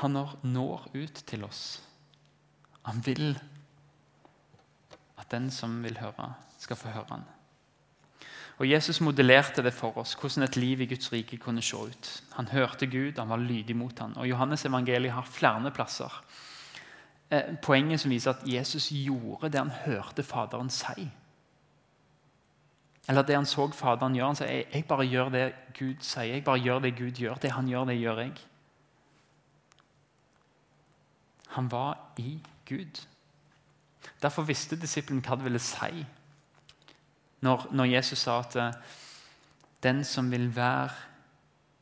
Han 0.00 0.16
når 0.16 0.86
ut 0.94 1.22
til 1.28 1.44
oss. 1.44 1.64
Han 2.88 3.02
vil 3.04 3.34
at 5.30 5.36
den 5.36 5.50
som 5.54 5.82
vil 5.84 5.98
høre, 6.02 6.32
skal 6.58 6.76
få 6.76 6.88
høre 6.90 7.06
han. 7.10 7.28
Og 8.60 8.68
Jesus 8.68 9.00
modellerte 9.00 9.62
det 9.62 9.72
for 9.72 9.96
oss, 9.98 10.12
hvordan 10.20 10.44
et 10.44 10.56
liv 10.56 10.80
i 10.80 10.86
Guds 10.86 11.12
rike 11.12 11.38
kunne 11.40 11.62
se 11.62 11.76
ut. 11.76 12.10
Han 12.36 12.48
hørte 12.48 12.86
Gud, 12.86 13.18
han 13.18 13.28
var 13.28 13.40
lydig 13.40 13.76
mot 13.76 13.98
ham. 13.98 14.12
Og 14.16 14.28
Johannes 14.28 14.64
evangeliet 14.64 15.12
har 15.12 15.24
flere 15.24 15.70
plasser. 15.70 16.12
Eh, 17.30 17.56
poenget 17.62 18.00
som 18.00 18.10
viser 18.10 18.34
at 18.34 18.44
Jesus 18.44 18.90
gjorde 18.90 19.48
det 19.48 19.60
han 19.60 19.70
hørte 19.86 20.22
Faderen 20.22 20.70
si. 20.70 21.08
Eller 23.08 23.22
det 23.22 23.34
han 23.34 23.46
så 23.46 23.70
Faderen 23.72 24.14
gjøre. 24.14 24.26
Han 24.26 24.36
sa 24.36 24.44
jeg, 24.44 24.66
jeg 24.74 24.84
bare 24.84 25.06
gjør 25.06 25.30
det 25.30 25.52
Gud 25.78 26.02
sier. 26.04 26.34
Jeg 26.34 26.44
bare 26.44 26.60
gjør 26.60 26.78
det 26.78 26.96
Gud 26.98 27.12
gjør. 27.16 27.34
Det 27.34 27.52
han 27.52 27.68
gjør, 27.68 27.84
det 27.84 27.96
gjør 28.00 28.18
jeg. 28.18 28.32
Han 31.48 31.70
var 31.70 31.98
i 32.18 32.42
Gud. 32.68 33.06
Derfor 34.22 34.42
visste 34.42 34.76
disiplene 34.76 35.22
hva 35.24 35.36
det 35.36 35.44
ville 35.44 35.62
si 35.62 36.04
når, 37.40 37.66
når 37.72 37.84
Jesus 37.84 38.18
sa 38.18 38.38
at 38.38 38.56
eh, 38.56 38.72
'den 39.82 40.04
som 40.04 40.30
vil 40.30 40.56
være 40.56 40.90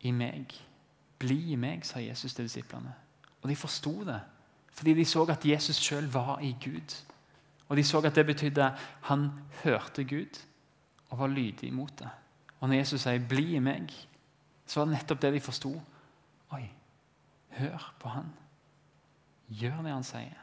i 0.01 0.11
meg, 0.11 0.55
bli 1.19 1.53
i 1.53 1.57
meg', 1.57 1.83
sa 1.83 1.99
Jesus 1.99 2.35
til 2.35 2.45
disiplene. 2.45 2.95
Og 3.43 3.49
de 3.49 3.57
forsto 3.57 4.05
det, 4.05 4.21
fordi 4.73 4.95
de 4.95 5.05
så 5.05 5.23
at 5.23 5.45
Jesus 5.45 5.77
sjøl 5.77 6.07
var 6.13 6.39
i 6.39 6.57
Gud. 6.65 7.05
Og 7.69 7.77
de 7.77 7.85
så 7.85 7.99
at 7.99 8.15
det 8.15 8.27
betydde 8.27 8.75
han 9.03 9.31
hørte 9.65 10.05
Gud 10.05 10.39
og 11.11 11.19
var 11.19 11.27
lydig 11.27 11.69
imot 11.69 11.99
det. 11.99 12.09
Og 12.61 12.69
når 12.69 12.77
Jesus 12.77 13.01
sier 13.01 13.19
'bli 13.19 13.57
i 13.57 13.59
meg', 13.59 14.07
så 14.67 14.81
var 14.81 14.85
det 14.85 14.95
nettopp 14.95 15.23
det 15.23 15.33
de 15.33 15.41
forsto. 15.41 15.83
Oi, 16.51 16.71
hør 17.49 17.95
på 18.01 18.09
han. 18.09 18.33
Gjør 19.49 19.83
det 19.83 19.93
han 19.93 20.05
sier. 20.05 20.39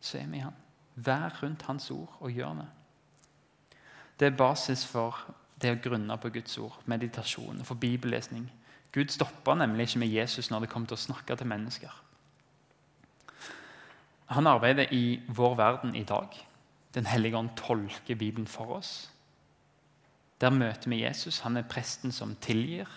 Så 0.00 0.18
er 0.18 0.26
vi 0.26 0.36
i 0.36 0.40
han. 0.40 0.61
Vær 0.94 1.38
rundt 1.42 1.62
hans 1.62 1.90
ord 1.90 2.16
og 2.20 2.30
gjør 2.30 2.54
det. 2.60 2.68
Det 4.20 4.26
er 4.26 4.36
basis 4.36 4.84
for 4.86 5.16
det 5.62 5.72
å 5.72 5.80
grunne 5.82 6.16
på 6.18 6.30
Guds 6.34 6.58
ord, 6.58 6.76
meditasjon 6.90 7.60
og 7.60 7.66
for 7.66 7.80
bibellesning. 7.80 8.44
Gud 8.92 9.08
stoppa 9.08 9.54
nemlig 9.56 9.88
ikke 9.88 10.02
med 10.02 10.12
Jesus 10.12 10.50
når 10.50 10.64
det 10.64 10.72
kom 10.72 10.86
til 10.86 10.98
å 10.98 11.04
snakke 11.06 11.36
til 11.36 11.48
mennesker. 11.48 11.92
Han 14.32 14.46
arbeider 14.46 14.92
i 14.92 15.20
vår 15.28 15.56
verden 15.56 15.96
i 15.96 16.04
dag. 16.08 16.36
Den 16.94 17.06
hellige 17.06 17.36
ånd 17.36 17.50
tolker 17.56 18.14
Bibelen 18.14 18.46
for 18.46 18.76
oss. 18.76 19.10
Der 20.40 20.50
møter 20.50 20.90
vi 20.90 21.02
Jesus. 21.02 21.40
Han 21.40 21.56
er 21.56 21.68
presten 21.68 22.12
som 22.12 22.36
tilgir. 22.40 22.88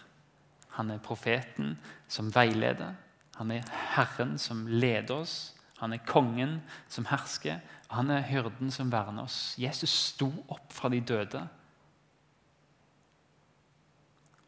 Han 0.69 0.91
er 0.91 0.97
profeten 1.03 1.77
som 2.07 2.31
veileder. 2.35 2.95
Han 3.35 3.51
er 3.51 3.67
Herren 3.95 4.37
som 4.39 4.67
leder 4.67 5.15
oss. 5.15 5.54
Han 5.82 5.94
er 5.94 6.05
kongen 6.08 6.60
som 6.91 7.08
hersker. 7.10 7.60
Han 7.91 8.12
er 8.13 8.25
hyrden 8.29 8.72
som 8.72 8.91
verner 8.91 9.27
oss. 9.27 9.55
Jesus 9.60 9.91
sto 10.13 10.29
opp 10.48 10.74
fra 10.74 10.89
de 10.89 11.01
døde. 11.03 11.44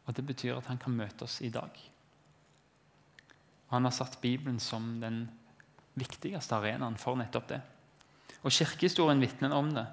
Og 0.08 0.16
Det 0.16 0.24
betyr 0.24 0.56
at 0.56 0.66
han 0.66 0.80
kan 0.80 0.96
møte 0.96 1.26
oss 1.26 1.40
i 1.44 1.50
dag. 1.52 1.68
Han 3.68 3.84
har 3.84 3.92
satt 3.92 4.20
Bibelen 4.20 4.60
som 4.60 4.96
den 5.02 5.26
viktigste 5.98 6.56
arenaen 6.56 6.96
for 6.96 7.18
nettopp 7.20 7.50
det. 7.50 7.60
Og 8.40 8.54
Kirkehistorien 8.54 9.20
vitner 9.20 9.52
om 9.52 9.74
det. 9.74 9.84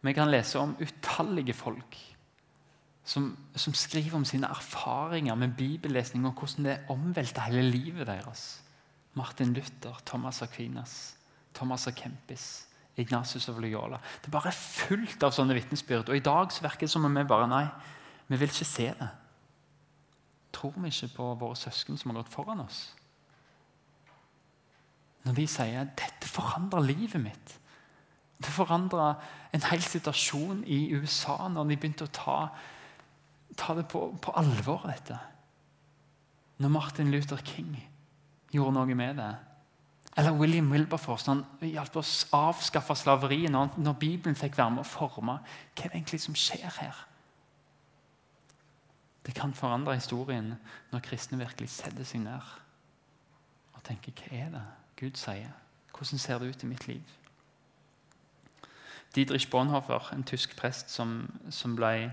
Vi 0.00 0.14
kan 0.16 0.30
lese 0.32 0.58
om 0.58 0.76
utallige 0.80 1.52
folk 1.52 1.98
som, 3.04 3.36
som, 3.56 3.74
skriver 3.74 4.16
om 4.16 4.24
sine 4.24 4.48
erfaringer 4.48 5.34
med 5.34 5.56
bibellesning 5.58 6.24
og 6.26 6.38
hvordan 6.38 6.68
det 6.68 6.78
omvelter 6.92 7.48
hele 7.48 7.64
livet 7.68 8.06
deres. 8.06 8.62
Martin 9.14 9.54
Luther, 9.54 9.96
Thomas 10.04 10.42
Aquinas, 10.42 11.16
Thomas 11.54 11.86
Akempis, 11.86 12.02
Kempis, 12.02 12.66
Ignatius 12.96 13.48
of 13.48 13.58
Loyola. 13.58 13.98
Det 14.20 14.28
er 14.28 14.36
bare 14.36 14.52
fullt 14.52 15.22
av 15.22 15.34
sånne 15.34 15.54
vitnesbyrd. 15.56 16.10
Og 16.10 16.16
i 16.16 16.24
dag 16.24 16.52
så 16.52 16.64
virker 16.64 16.86
det 16.86 16.92
som 16.92 17.06
om 17.06 17.16
vi 17.16 17.24
bare 17.26 17.48
nei, 17.50 17.64
vi 18.28 18.38
vil 18.38 18.52
ikke 18.52 18.68
se 18.68 18.88
det. 18.98 19.08
Tror 20.54 20.74
vi 20.76 20.90
ikke 20.90 21.14
på 21.16 21.28
våre 21.40 21.58
søsken 21.58 21.98
som 21.98 22.12
har 22.12 22.20
gått 22.20 22.32
foran 22.32 22.62
oss? 22.64 22.90
Når 25.24 25.34
de 25.36 25.46
sier 25.46 25.84
'dette 25.84 26.28
forandrer 26.28 26.80
livet 26.80 27.20
mitt'. 27.20 27.58
Det 28.38 28.48
forandra 28.48 29.14
en 29.52 29.62
hel 29.62 29.82
situasjon 29.82 30.64
i 30.64 30.94
USA 30.94 31.48
når 31.48 31.68
de 31.68 31.76
begynte 31.76 32.04
å 32.04 32.12
ta, 32.12 32.48
ta 33.56 33.74
det 33.74 33.88
på, 33.88 34.16
på 34.22 34.32
alvor. 34.32 34.86
dette. 34.86 35.18
Når 36.58 36.68
Martin 36.68 37.10
Luther 37.10 37.36
King 37.36 37.89
gjorde 38.50 38.74
noe 38.76 38.96
med 38.98 39.20
det. 39.20 39.30
Eller 40.18 40.34
William 40.34 40.70
Wilberforce 40.72 41.30
han 41.30 41.44
hjalp 41.62 42.00
oss 42.00 42.24
å 42.30 42.48
avskaffe 42.50 42.96
slaveriet 42.98 43.52
når, 43.52 43.76
når, 43.78 43.94
Bibelen 44.00 44.38
fikk 44.38 44.58
være 44.58 44.74
med 44.74 44.82
å 44.82 44.90
forme 44.90 45.38
hva 45.38 45.84
er 45.84 45.92
det 45.92 46.00
egentlig 46.00 46.20
som 46.24 46.36
skjer 46.36 46.66
her. 46.80 47.04
Det 49.26 49.36
kan 49.36 49.54
forandre 49.54 49.94
historien 49.94 50.56
når 50.90 51.04
kristne 51.06 51.38
virkelig 51.38 51.70
setter 51.76 52.08
seg 52.08 52.24
ned 52.24 52.50
og 53.76 53.84
tenker 53.86 54.16
hva 54.16 54.40
er 54.40 54.50
det 54.56 54.64
Gud 55.00 55.20
sier? 55.20 55.54
Hvordan 55.94 56.20
ser 56.20 56.40
det 56.40 56.50
ut 56.50 56.64
i 56.64 56.68
mitt 56.68 56.86
liv? 56.88 57.16
Dietrich 59.14 59.48
Bonhoeffer, 59.50 60.10
en 60.14 60.26
tysk 60.26 60.52
prest 60.58 60.90
som, 60.90 61.24
som 61.50 61.72
ble 61.78 62.10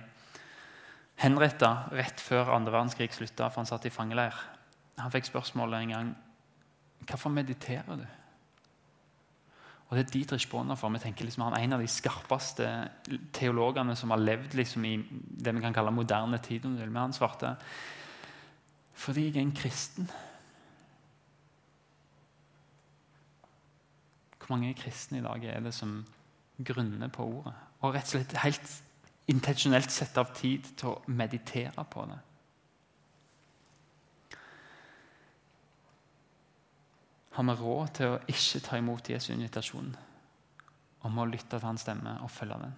henretta 1.21 1.89
rett 1.93 2.21
før 2.21 2.53
andre 2.55 2.73
verdenskrig 2.73 3.11
slutta, 3.13 3.49
for 3.49 3.61
han 3.61 3.69
satt 3.69 3.85
i 3.85 3.93
fangeleir. 3.93 4.37
Han 4.97 5.13
fikk 5.13 5.29
spørsmålet 5.29 5.81
en 5.81 5.93
gang 5.93 6.15
Hvorfor 7.05 7.29
mediterer 7.29 7.95
du? 7.95 8.05
Og 9.87 9.95
det 9.95 10.03
er 10.03 10.11
Dietrich 10.11 10.49
Bonhoeffer. 10.51 10.89
Vi 10.89 10.99
tenker 10.99 11.25
liksom 11.25 11.43
Han 11.43 11.53
er 11.53 11.63
en 11.63 11.73
av 11.77 11.81
de 11.81 11.87
skarpeste 11.87 12.67
teologene 13.33 13.95
som 13.95 14.11
har 14.11 14.19
levd 14.19 14.57
liksom 14.59 14.85
i 14.85 14.97
det 14.99 15.53
vi 15.55 15.63
kan 15.63 15.73
kalle 15.73 15.91
moderne 15.95 16.39
tid. 16.43 16.65
Men 16.65 16.95
han 16.95 17.13
svarte 17.13 17.55
Fordi 18.93 19.27
jeg 19.29 19.35
er 19.37 19.41
en 19.41 19.55
kristen. 19.55 20.09
Hvor 24.37 24.55
mange 24.55 24.73
kristne 24.73 25.19
i 25.19 25.23
dag 25.23 25.43
er 25.45 25.59
det 25.59 25.73
som 25.73 26.05
grunner 26.63 27.07
på 27.07 27.23
ordet? 27.23 27.53
Og 27.81 27.93
rett 27.93 28.07
og 28.07 28.15
slett 28.15 28.37
helt 28.43 28.75
intensjonelt 29.27 29.91
setter 29.91 30.23
av 30.23 30.31
tid 30.35 30.67
til 30.79 30.93
å 30.93 31.01
meditere 31.07 31.83
på 31.91 32.05
det. 32.07 32.19
Har 37.37 37.45
vi 37.45 37.53
råd 37.53 37.89
til 37.93 38.09
å 38.09 38.19
ikke 38.33 38.59
ta 38.65 38.77
imot 38.79 39.09
Jesu 39.11 39.27
invitasjon 39.35 39.91
om 41.05 41.17
å 41.21 41.25
lytte 41.29 41.51
til 41.53 41.67
hans 41.67 41.83
stemme 41.85 42.15
og 42.25 42.31
følge 42.33 42.55
den? 42.63 42.71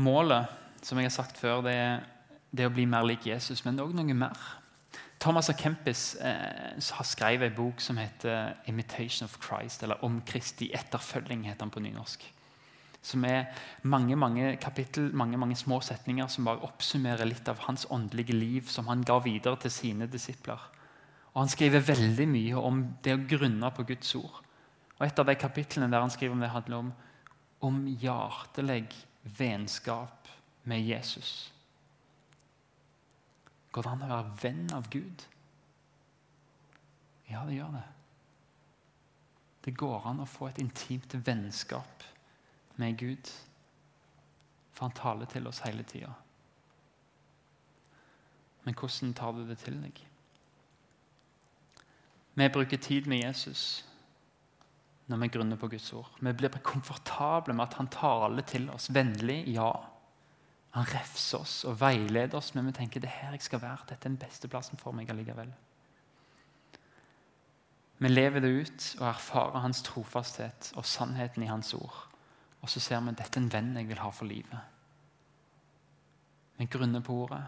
Målet, 0.00 0.48
som 0.80 0.96
jeg 0.98 1.10
har 1.10 1.12
sagt 1.12 1.36
før, 1.36 1.60
det 1.66 1.74
er, 1.76 1.98
det 2.48 2.64
er 2.64 2.70
å 2.70 2.72
bli 2.72 2.86
mer 2.88 3.04
lik 3.04 3.26
Jesus, 3.28 3.60
men 3.66 3.76
det 3.76 3.84
er 3.84 3.90
òg 3.90 3.98
noe 3.98 4.16
mer. 4.16 4.40
Thomas 5.20 5.50
A. 5.52 5.54
Kempis 5.58 6.14
eh, 6.16 6.80
har 6.80 7.06
skrevet 7.06 7.50
en 7.50 7.58
bok 7.58 7.84
som 7.84 8.00
heter 8.00 8.56
'Imitation 8.64 9.28
of 9.28 9.36
Christ', 9.44 9.82
eller 9.82 10.00
'Om 10.00 10.22
Kristi 10.24 10.70
etterfølging', 10.72 11.44
heter 11.44 11.66
den 11.66 11.70
på 11.70 11.80
nynorsk. 11.80 12.24
Som 13.02 13.24
er 13.24 13.44
mange 13.82 14.16
mange 14.16 14.56
kapittel, 14.56 15.14
mange, 15.14 15.36
mange 15.36 15.56
små 15.56 15.80
setninger 15.80 16.26
som 16.26 16.44
bare 16.44 16.64
oppsummerer 16.64 17.24
litt 17.24 17.48
av 17.48 17.58
hans 17.58 17.86
åndelige 17.90 18.32
liv, 18.32 18.62
som 18.66 18.86
han 18.86 19.04
ga 19.04 19.18
videre 19.18 19.56
til 19.56 19.70
sine 19.70 20.06
disipler. 20.06 20.70
Og 21.34 21.40
Han 21.42 21.50
skriver 21.50 21.82
veldig 21.82 22.26
mye 22.30 22.60
om 22.62 22.82
det 23.02 23.16
å 23.16 23.24
grunne 23.28 23.70
på 23.74 23.86
Guds 23.88 24.14
ord. 24.14 24.40
Og 24.98 25.06
Et 25.06 25.18
av 25.18 25.26
de 25.26 25.34
kapitlene 25.34 25.90
der 25.90 26.00
han 26.00 26.10
skriver 26.10 26.34
om 26.34 26.40
det, 26.40 26.52
handler 26.52 26.76
om, 26.76 26.92
om 27.60 27.86
hjertelig 27.86 28.86
vennskap 29.38 30.28
med 30.64 30.86
Jesus. 30.86 31.52
Går 33.72 33.82
det 33.82 33.90
an 33.90 34.04
å 34.06 34.12
være 34.12 34.36
venn 34.42 34.68
av 34.76 34.86
Gud? 34.90 35.24
Ja, 37.26 37.42
det 37.48 37.58
gjør 37.58 37.74
det. 37.74 37.84
Det 39.64 39.74
går 39.80 40.06
an 40.06 40.22
å 40.22 40.28
få 40.28 40.52
et 40.52 40.60
intimt 40.62 41.16
vennskap 41.26 42.04
med 42.76 42.98
Gud. 43.00 43.30
For 44.74 44.86
han 44.86 44.94
taler 44.94 45.26
til 45.30 45.48
oss 45.50 45.64
hele 45.64 45.82
tida. 45.82 46.12
Men 48.64 48.76
hvordan 48.78 49.14
tar 49.16 49.34
du 49.34 49.42
det 49.48 49.58
til 49.64 49.80
deg? 49.82 50.04
Vi 52.34 52.48
bruker 52.48 52.76
tid 52.76 53.06
med 53.06 53.22
Jesus 53.22 53.84
når 55.06 55.20
vi 55.20 55.28
grunner 55.28 55.58
på 55.60 55.68
Guds 55.68 55.92
ord. 55.92 56.08
Vi 56.20 56.32
blir 56.32 56.48
komfortable 56.64 57.54
med 57.54 57.66
at 57.66 57.76
han 57.78 57.90
taler 57.92 58.42
til 58.48 58.70
oss 58.72 58.88
vennlig. 58.94 59.42
Ja. 59.52 59.70
Han 60.74 60.88
refser 60.90 61.44
oss 61.44 61.58
og 61.68 61.76
veileder 61.80 62.38
oss, 62.38 62.54
men 62.54 62.66
vi 62.66 62.72
tenker 62.78 63.04
det 63.04 63.10
er 63.10 63.20
her 63.26 63.36
jeg 63.36 63.44
skal 63.44 63.62
være. 63.62 63.84
Dette 63.90 64.08
er 64.08 64.14
den 64.14 64.22
beste 64.22 64.48
plassen 64.48 64.80
for 64.80 64.96
meg 64.96 65.12
allikevel. 65.12 65.52
Vi 68.02 68.10
lever 68.10 68.42
det 68.42 68.50
ut 68.50 68.86
og 68.98 69.06
erfarer 69.12 69.62
hans 69.62 69.84
trofasthet 69.86 70.72
og 70.74 70.88
sannheten 70.88 71.44
i 71.44 71.50
hans 71.52 71.74
ord. 71.76 72.00
Og 72.64 72.72
så 72.72 72.80
ser 72.80 73.04
vi 73.04 73.12
at 73.12 73.20
dette 73.20 73.38
er 73.38 73.44
en 73.44 73.52
venn 73.52 73.76
jeg 73.76 73.90
vil 73.92 74.02
ha 74.02 74.10
for 74.10 74.26
livet. 74.26 74.72
Vi 76.56 76.66
grunner 76.70 77.04
på 77.04 77.14
ordet, 77.24 77.42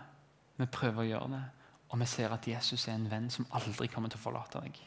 vi 0.57 0.67
prøver 0.71 1.03
å 1.03 1.09
gjøre 1.09 1.33
det, 1.33 1.43
og 1.89 2.01
vi 2.01 2.07
ser 2.11 2.35
at 2.35 2.47
Jesus 2.49 2.89
er 2.89 2.97
en 2.97 3.11
venn 3.11 3.31
som 3.31 3.47
aldri 3.55 3.89
kommer 3.93 4.11
til 4.11 4.19
å 4.21 4.27
forlate 4.27 4.63
deg. 4.65 4.79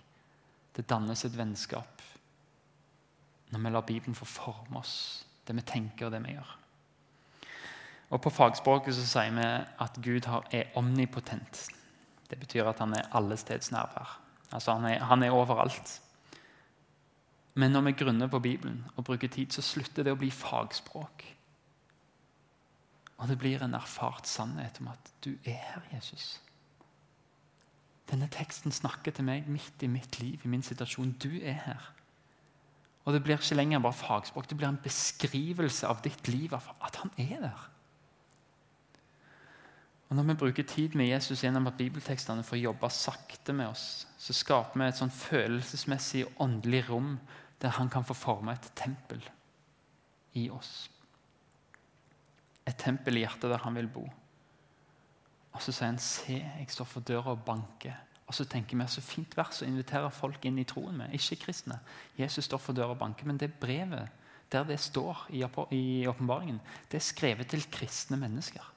Det 0.76 0.88
dannes 0.90 1.26
et 1.26 1.38
vennskap 1.38 2.04
når 3.50 3.64
vi 3.64 3.70
lar 3.74 3.86
Bibelen 3.86 4.16
få 4.16 4.26
forme 4.30 4.78
oss, 4.78 5.26
det 5.48 5.56
vi 5.58 5.66
tenker 5.66 6.06
og 6.06 6.14
det 6.14 6.22
vi 6.22 6.36
gjør. 6.36 6.52
Og 8.10 8.22
På 8.22 8.30
fagspråket 8.34 8.96
så 8.98 9.06
sier 9.06 9.34
vi 9.34 9.46
at 9.86 9.98
Gud 10.02 10.28
er 10.54 10.72
omnipotent. 10.78 11.68
Det 12.30 12.38
betyr 12.40 12.70
at 12.70 12.80
han 12.82 12.94
er 12.94 13.10
allestedsnærvær. 13.18 14.20
Altså 14.52 14.74
han 14.78 14.86
er, 14.86 15.04
han 15.06 15.24
er 15.24 15.34
overalt. 15.34 16.02
Men 17.54 17.72
når 17.72 17.82
vi 17.82 17.92
grunner 17.92 18.28
på 18.28 18.40
Bibelen 18.40 18.86
og 18.96 19.04
bruker 19.06 19.28
tid, 19.28 19.52
så 19.52 19.62
slutter 19.62 20.06
det 20.06 20.14
å 20.14 20.20
bli 20.20 20.30
fagspråk. 20.34 21.26
Og 23.20 23.28
det 23.28 23.38
blir 23.38 23.64
en 23.64 23.76
erfart 23.78 24.30
sannhet 24.30 24.80
om 24.82 24.94
at 24.94 25.12
du 25.26 25.34
er 25.44 25.60
her, 25.74 25.82
Jesus. 25.94 26.40
Denne 28.10 28.30
teksten 28.34 28.74
snakker 28.74 29.14
til 29.14 29.26
meg 29.28 29.48
midt 29.48 29.84
i 29.86 29.90
mitt 29.92 30.20
liv, 30.20 30.42
i 30.44 30.50
min 30.50 30.66
situasjon. 30.66 31.16
Du 31.22 31.30
er 31.38 31.60
her. 31.66 31.90
Og 33.06 33.14
Det 33.14 33.24
blir 33.24 33.38
ikke 33.38 33.56
lenger 33.56 33.80
bare 33.80 33.94
fagspråk, 33.94 34.50
det 34.50 34.58
blir 34.58 34.68
en 34.68 34.84
beskrivelse 34.84 35.88
av 35.88 36.02
ditt 36.04 36.28
liv, 36.28 36.54
at 36.54 36.96
han 37.02 37.12
er 37.18 37.42
der. 37.42 37.70
Og 40.10 40.16
Når 40.16 40.24
vi 40.24 40.34
bruker 40.34 40.64
tid 40.64 40.96
med 40.96 41.08
Jesus 41.08 41.44
gjennom 41.44 41.68
at 41.68 41.78
bibeltekstene 41.78 42.44
får 42.44 42.58
jobbe 42.58 42.90
sakte 42.90 43.54
med 43.54 43.68
oss, 43.70 44.08
så 44.18 44.34
skaper 44.34 44.80
vi 44.80 44.88
et 44.88 44.98
sånn 44.98 45.14
følelsesmessig 45.14 46.26
og 46.26 46.42
åndelig 46.46 46.88
rom 46.90 47.20
der 47.62 47.76
han 47.78 47.90
kan 47.90 48.06
få 48.06 48.14
forme 48.18 48.56
et 48.56 48.72
tempel 48.76 49.22
i 50.34 50.50
oss. 50.50 50.90
Et 52.66 52.78
tempel 52.78 53.18
i 53.18 53.26
hjertet 53.26 53.52
der 53.52 53.62
han 53.62 53.78
vil 53.78 53.90
bo. 53.90 54.08
Og 55.52 55.62
så 55.62 55.72
sier 55.72 55.88
han, 55.88 55.98
'Se, 56.00 56.34
jeg 56.34 56.66
står 56.70 56.86
for 56.86 57.00
døra 57.00 57.32
og 57.32 57.44
banker.' 57.46 58.06
Og 58.28 58.34
så 58.34 58.46
tenker 58.46 58.78
vi 58.78 58.86
så 58.88 59.02
fint 59.02 59.38
vers 59.38 59.62
å 59.62 59.66
invitere 59.66 60.12
folk 60.12 60.46
inn 60.46 60.60
i 60.60 60.64
troen 60.64 60.98
med. 60.98 61.14
Ikke 61.14 61.36
kristne. 61.36 61.80
Jesus 62.18 62.46
står 62.46 62.58
for 62.58 62.74
døra 62.74 62.94
og 62.94 63.00
banker. 63.00 63.26
Men 63.26 63.38
det 63.38 63.54
brevet 63.54 64.10
der 64.52 64.64
det 64.64 64.80
står 64.80 65.28
i 65.32 66.08
åpenbaringen, 66.08 66.62
det 66.92 66.98
er 66.98 67.06
skrevet 67.06 67.48
til 67.48 67.66
kristne 67.72 68.18
mennesker. 68.18 68.74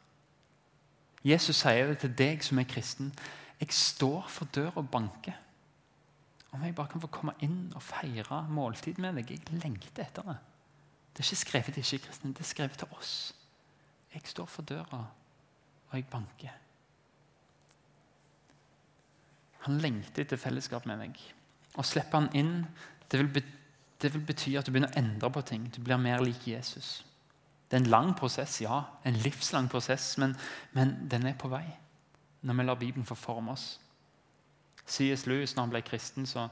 Jesus 1.24 1.56
sier 1.56 1.86
det 1.86 1.98
til 1.98 2.14
deg 2.18 2.44
som 2.44 2.58
er 2.58 2.68
kristen. 2.68 3.12
Jeg 3.60 3.72
står 3.72 4.26
for 4.28 4.44
døra 4.44 4.72
og 4.76 4.90
banker. 4.90 5.36
Om 6.52 6.64
jeg 6.64 6.74
bare 6.74 6.88
kan 6.88 7.00
få 7.00 7.06
komme 7.06 7.34
inn 7.40 7.72
og 7.74 7.82
feire 7.82 8.42
måltid 8.48 8.98
med 9.00 9.20
deg. 9.20 9.30
Jeg 9.30 9.60
lengter 9.62 10.02
etter 10.04 10.22
det. 10.22 10.36
Det 11.12 11.20
er 11.20 11.28
ikke 11.28 11.44
skrevet 11.44 11.74
til 11.74 11.84
ikke-kristne, 11.84 12.32
det 12.32 12.40
er 12.40 12.48
skrevet 12.48 12.78
til 12.78 12.88
oss. 12.96 13.34
Jeg 14.14 14.22
står 14.24 14.46
for 14.46 14.62
døra, 14.62 15.04
og 15.92 15.98
jeg 16.00 16.08
banker. 16.10 16.58
Han 19.66 19.78
lengter 19.78 20.24
etter 20.24 20.40
fellesskap 20.40 20.86
med 20.90 20.98
meg. 20.98 21.18
Å 21.78 21.84
slippe 21.86 22.18
han 22.18 22.30
inn 22.36 22.64
det 23.12 23.20
vil, 23.20 23.28
bety, 23.28 23.52
det 24.00 24.10
vil, 24.14 24.24
bety 24.26 24.56
at 24.56 24.66
du 24.66 24.72
begynner 24.72 24.90
å 24.90 24.98
endre 24.98 25.28
på 25.30 25.42
ting. 25.46 25.68
Du 25.70 25.82
blir 25.84 26.00
mer 26.00 26.24
lik 26.24 26.46
Jesus. 26.48 27.02
Det 27.68 27.76
er 27.76 27.84
en 27.84 27.92
lang 27.92 28.14
prosess, 28.16 28.58
ja. 28.64 28.80
En 29.04 29.18
livslang 29.20 29.68
prosess, 29.70 30.16
men, 30.18 30.34
men 30.72 30.96
den 31.12 31.28
er 31.28 31.38
på 31.38 31.52
vei 31.52 31.66
når 32.42 32.56
vi 32.58 32.64
lar 32.66 32.74
Bibelen 32.74 33.06
få 33.06 33.14
forme 33.14 33.52
oss. 33.52 33.76
C.S. 34.82 35.28
Lewis, 35.30 35.52
når 35.54 35.62
han 35.62 35.74
ble 35.76 35.82
kristen, 35.86 36.24
så, 36.26 36.48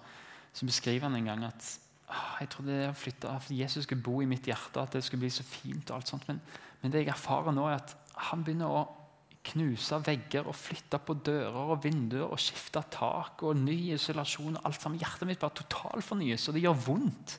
så 0.55 0.67
beskriver 0.69 1.09
han 1.09 1.17
en 1.19 1.27
gang 1.33 1.43
at 1.49 1.65
ah, 2.07 2.37
jeg 2.39 2.53
trodde 2.53 2.77
det 2.77 2.93
å 2.93 2.95
flytte, 2.95 3.33
at 3.33 3.51
Jesus 3.51 3.89
skulle 3.89 4.05
bo 4.07 4.21
i 4.23 4.29
mitt 4.31 4.47
hjerte, 4.47 4.85
at 4.85 4.95
det 4.95 5.03
skulle 5.03 5.25
bli 5.25 5.33
så 5.35 5.43
fint. 5.43 5.91
og 5.91 5.97
alt 5.97 6.13
sånt, 6.13 6.29
Men, 6.29 6.39
men 6.83 6.93
det 6.93 7.03
jeg 7.03 7.11
erfarer 7.11 7.57
nå, 7.57 7.67
er 7.67 7.81
at 7.81 7.97
han 8.31 8.45
begynner 8.47 8.71
å 8.71 8.85
knuse 9.45 9.97
vegger 10.05 10.49
og 10.49 10.57
flytte 10.57 11.01
på 11.01 11.15
dører 11.25 11.73
og 11.73 11.83
vinduer 11.85 12.29
og 12.29 12.41
skifte 12.41 12.83
tak 12.93 13.43
og 13.47 13.57
ny 13.57 13.95
isolasjon. 13.95 14.57
og 14.57 14.67
alt 14.67 14.83
sammen. 14.83 14.99
Hjertet 15.01 15.29
mitt 15.29 15.41
bare 15.41 15.57
totalfornyes, 15.57 16.49
og 16.49 16.55
det 16.55 16.63
gjør 16.63 16.83
vondt. 16.87 17.39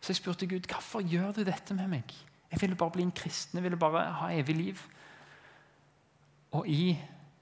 Så 0.00 0.12
jeg 0.12 0.16
spurte 0.16 0.46
Gud 0.46 0.66
hvorfor 0.68 1.00
gjør 1.00 1.32
du 1.32 1.44
dette 1.44 1.74
med 1.74 1.88
meg. 1.88 2.14
Jeg 2.50 2.60
ville 2.60 2.76
bare 2.76 2.90
bli 2.90 3.02
en 3.02 3.12
kristen, 3.12 3.58
jeg 3.58 3.64
ville 3.64 3.78
bare 3.78 4.04
ha 4.20 4.32
evig 4.34 4.56
liv. 4.56 4.82
Og 6.52 6.68
i 6.68 6.94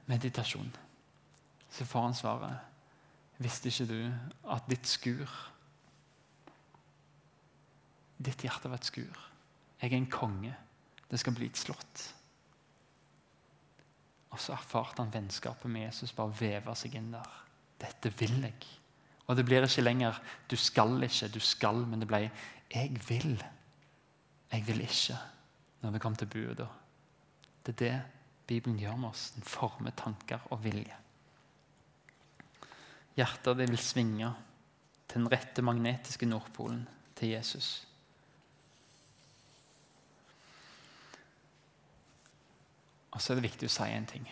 meditasjon 0.06 0.70
så 1.72 1.84
får 1.84 2.02
han 2.02 2.14
svaret 2.14 2.68
Visste 3.42 3.68
ikke 3.72 3.86
du 3.88 4.12
at 4.54 4.68
ditt 4.70 4.86
skur 4.86 5.30
Ditt 8.22 8.44
hjerte 8.44 8.70
var 8.70 8.78
et 8.78 8.86
skur. 8.86 9.16
Jeg 9.80 9.90
er 9.90 9.96
en 9.96 10.06
konge. 10.06 10.52
Det 11.10 11.18
skal 11.18 11.34
bli 11.34 11.48
et 11.50 11.58
slott. 11.58 12.04
Og 14.32 14.40
så 14.40 14.54
erfarte 14.56 15.02
han 15.02 15.12
vennskapet 15.12 15.70
med 15.70 15.86
Jesus 15.86 16.14
bare 16.16 16.34
veve 16.38 16.74
seg 16.78 16.96
inn 16.96 17.10
der. 17.12 17.34
Dette 17.82 18.12
vil 18.18 18.38
jeg. 18.40 18.56
Og 19.28 19.36
det 19.36 19.44
blir 19.46 19.64
ikke 19.64 19.84
lenger 19.84 20.18
'du 20.48 20.56
skal 20.56 21.02
ikke', 21.02 21.28
'du 21.28 21.40
skal', 21.40 21.86
men 21.86 22.00
det 22.00 22.08
ble 22.08 22.30
'jeg 22.74 22.90
vil'. 23.08 23.44
Jeg 24.52 24.66
vil 24.66 24.80
ikke, 24.80 25.18
når 25.80 25.90
det 25.90 26.00
kom 26.00 26.16
til 26.16 26.26
budet. 26.26 26.68
Det 27.66 27.72
er 27.72 27.78
det 27.78 28.02
Bibelen 28.46 28.78
gjør 28.78 28.96
med 28.96 29.08
oss. 29.08 29.30
Den 29.30 29.42
former 29.42 29.90
tanker 29.90 30.38
og 30.50 30.64
vilje. 30.64 30.96
Hjertet 33.16 33.56
det 33.56 33.68
vil 33.70 33.78
svinge 33.78 34.34
til 35.08 35.20
den 35.20 35.32
rette 35.32 35.62
magnetiske 35.62 36.26
nordpolen 36.26 36.88
til 37.16 37.28
Jesus. 37.28 37.88
Og 43.12 43.20
så 43.20 43.32
er 43.32 43.38
det 43.38 43.50
viktig 43.50 43.68
å 43.68 43.72
si 43.72 43.88
en 43.92 44.08
ting. 44.08 44.26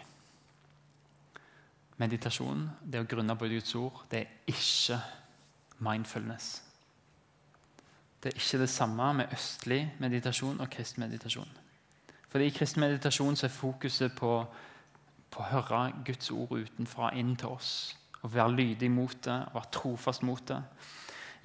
Meditasjon, 2.01 2.65
det 2.81 3.03
å 3.03 3.09
grunne 3.09 3.37
på 3.37 3.49
Guds 3.53 3.75
ord, 3.77 4.05
det 4.11 4.23
er 4.23 4.53
ikke 4.53 5.01
mindfulness. 5.85 6.63
Det 8.21 8.33
er 8.33 8.41
ikke 8.41 8.61
det 8.63 8.71
samme 8.73 9.13
med 9.17 9.33
østlig 9.33 9.83
meditasjon 10.01 10.61
og 10.61 10.71
kristen 10.73 11.05
meditasjon. 11.05 11.53
Fordi 12.31 12.47
I 12.47 12.55
kristen 12.55 12.85
meditasjon 12.85 13.37
så 13.37 13.47
er 13.49 13.55
fokuset 13.55 14.13
på, 14.17 14.33
på 15.31 15.43
å 15.43 15.49
høre 15.51 15.81
Guds 16.07 16.31
ord 16.31 16.53
utenfra 16.53 17.13
inn 17.19 17.35
til 17.37 17.57
oss. 17.57 17.73
Å 18.23 18.29
være 18.29 18.57
lydig 18.57 18.91
mot 18.93 19.17
det, 19.25 19.39
å 19.51 19.57
være 19.57 19.73
trofast 19.73 20.25
mot 20.29 20.43
det. 20.49 20.61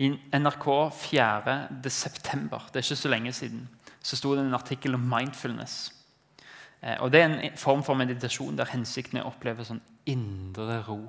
I 0.04 0.12
NRK 0.36 0.68
4. 0.92 1.56
september, 1.88 2.68
det 2.68 2.82
er 2.82 2.88
ikke 2.88 3.00
så 3.00 3.12
lenge 3.12 3.32
siden, 3.34 3.64
så 4.04 4.20
sto 4.20 4.36
det 4.36 4.44
en 4.44 4.58
artikkel 4.58 4.98
om 4.98 5.08
mindfulness. 5.10 5.95
Eh, 6.86 7.02
og 7.02 7.12
Det 7.12 7.22
er 7.22 7.26
en 7.26 7.58
form 7.58 7.84
for 7.84 7.98
meditasjon 7.98 8.58
der 8.58 8.70
hensikten 8.70 9.18
er 9.18 9.26
å 9.26 9.34
oppleve 9.34 9.66
sånn 9.66 9.82
indre 10.06 10.82
ro. 10.86 11.02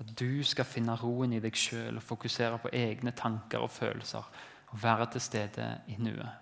At 0.00 0.14
du 0.18 0.42
skal 0.42 0.66
finne 0.66 0.96
roen 0.98 1.32
i 1.36 1.40
deg 1.40 1.54
sjøl 1.54 1.96
og 1.96 2.02
fokusere 2.02 2.58
på 2.58 2.72
egne 2.74 3.12
tanker 3.14 3.62
og 3.62 3.70
følelser. 3.70 4.24
Og 4.72 4.82
være 4.82 5.06
til 5.12 5.20
stede 5.20 5.66
i 5.88 5.98
nuet. 5.98 6.40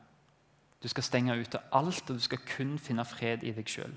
Du 0.81 0.89
skal 0.89 1.05
stenge 1.05 1.37
ute 1.37 1.61
alt, 1.77 2.09
og 2.09 2.17
du 2.17 2.23
skal 2.25 2.41
kun 2.47 2.79
finne 2.79 3.05
fred 3.05 3.43
i 3.45 3.53
deg 3.53 3.69
sjøl. 3.69 3.93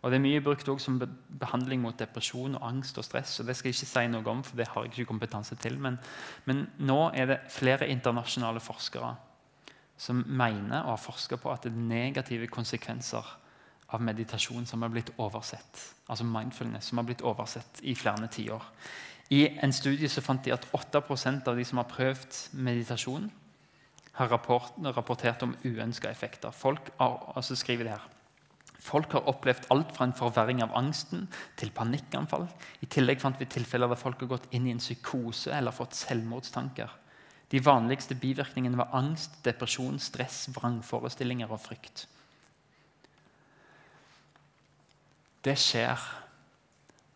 Det 0.00 0.16
er 0.16 0.22
mye 0.24 0.40
brukt 0.40 0.66
som 0.80 0.96
behandling 1.38 1.82
mot 1.82 1.98
depresjon, 1.98 2.56
og 2.56 2.66
angst 2.66 2.98
og 2.98 3.04
stress. 3.04 3.40
og 3.40 3.46
Det 3.46 3.56
skal 3.56 3.68
jeg 3.68 3.76
ikke 3.76 3.86
si 3.86 4.06
noe 4.08 4.30
om, 4.32 4.42
for 4.42 4.56
det 4.56 4.66
har 4.68 4.82
jeg 4.82 4.92
ikke 4.92 5.10
kompetanse 5.12 5.54
til. 5.60 5.78
Men, 5.78 5.98
men 6.46 6.70
nå 6.78 7.10
er 7.14 7.26
det 7.26 7.40
flere 7.52 7.88
internasjonale 7.88 8.60
forskere 8.60 9.14
som 10.00 10.24
mener 10.26 10.80
og 10.80 10.94
har 10.94 11.02
forska 11.04 11.36
på 11.36 11.52
at 11.52 11.62
det 11.62 11.72
er 11.72 11.76
negative 11.76 12.46
konsekvenser 12.48 13.36
av 13.90 14.02
meditasjon 14.02 14.66
som 14.66 14.82
har 14.82 14.92
blitt 14.92 15.12
oversett. 15.18 15.84
Altså 16.06 16.26
mindfulness 16.26 16.90
som 16.90 17.00
har 17.00 17.08
blitt 17.08 17.24
oversett 17.26 17.82
i 17.82 17.94
flere 17.98 18.28
tiår. 18.30 18.62
I 19.30 19.44
en 19.62 19.72
studie 19.72 20.08
så 20.10 20.22
fant 20.24 20.42
de 20.44 20.54
at 20.54 20.66
8% 20.74 21.48
av 21.48 21.58
de 21.58 21.64
som 21.66 21.78
har 21.78 21.90
prøvd 21.90 22.38
meditasjon, 22.52 23.28
har 24.18 24.28
rapport, 24.28 24.72
rapportert 24.96 25.42
om 25.46 25.54
uønska 25.64 26.10
effekter. 26.10 26.50
Folk, 26.50 26.90
altså 26.98 27.56
skriver 27.56 27.86
det 27.86 27.92
her. 27.94 28.08
Folk 28.80 29.12
har 29.12 29.28
opplevd 29.28 29.68
alt 29.70 29.92
fra 29.96 30.06
en 30.08 30.16
forverring 30.16 30.62
av 30.64 30.72
angsten 30.76 31.26
til 31.60 31.70
panikkanfall. 31.76 32.46
I 32.80 32.88
tillegg 32.90 33.20
fant 33.20 33.38
vi 33.40 33.48
tilfeller 33.48 33.90
der 33.92 34.00
folk 34.00 34.24
har 34.24 34.32
gått 34.34 34.48
inn 34.56 34.66
i 34.66 34.72
en 34.74 34.80
psykose 34.82 35.52
eller 35.54 35.76
fått 35.76 35.98
selvmordstanker. 35.98 36.90
De 37.50 37.60
vanligste 37.64 38.16
bivirkningene 38.16 38.78
var 38.78 38.94
angst, 38.96 39.40
depresjon, 39.44 39.98
stress, 40.00 40.46
vrangforestillinger 40.54 41.50
og 41.50 41.60
frykt. 41.60 42.06
Det 45.44 45.56
skjer 45.58 46.02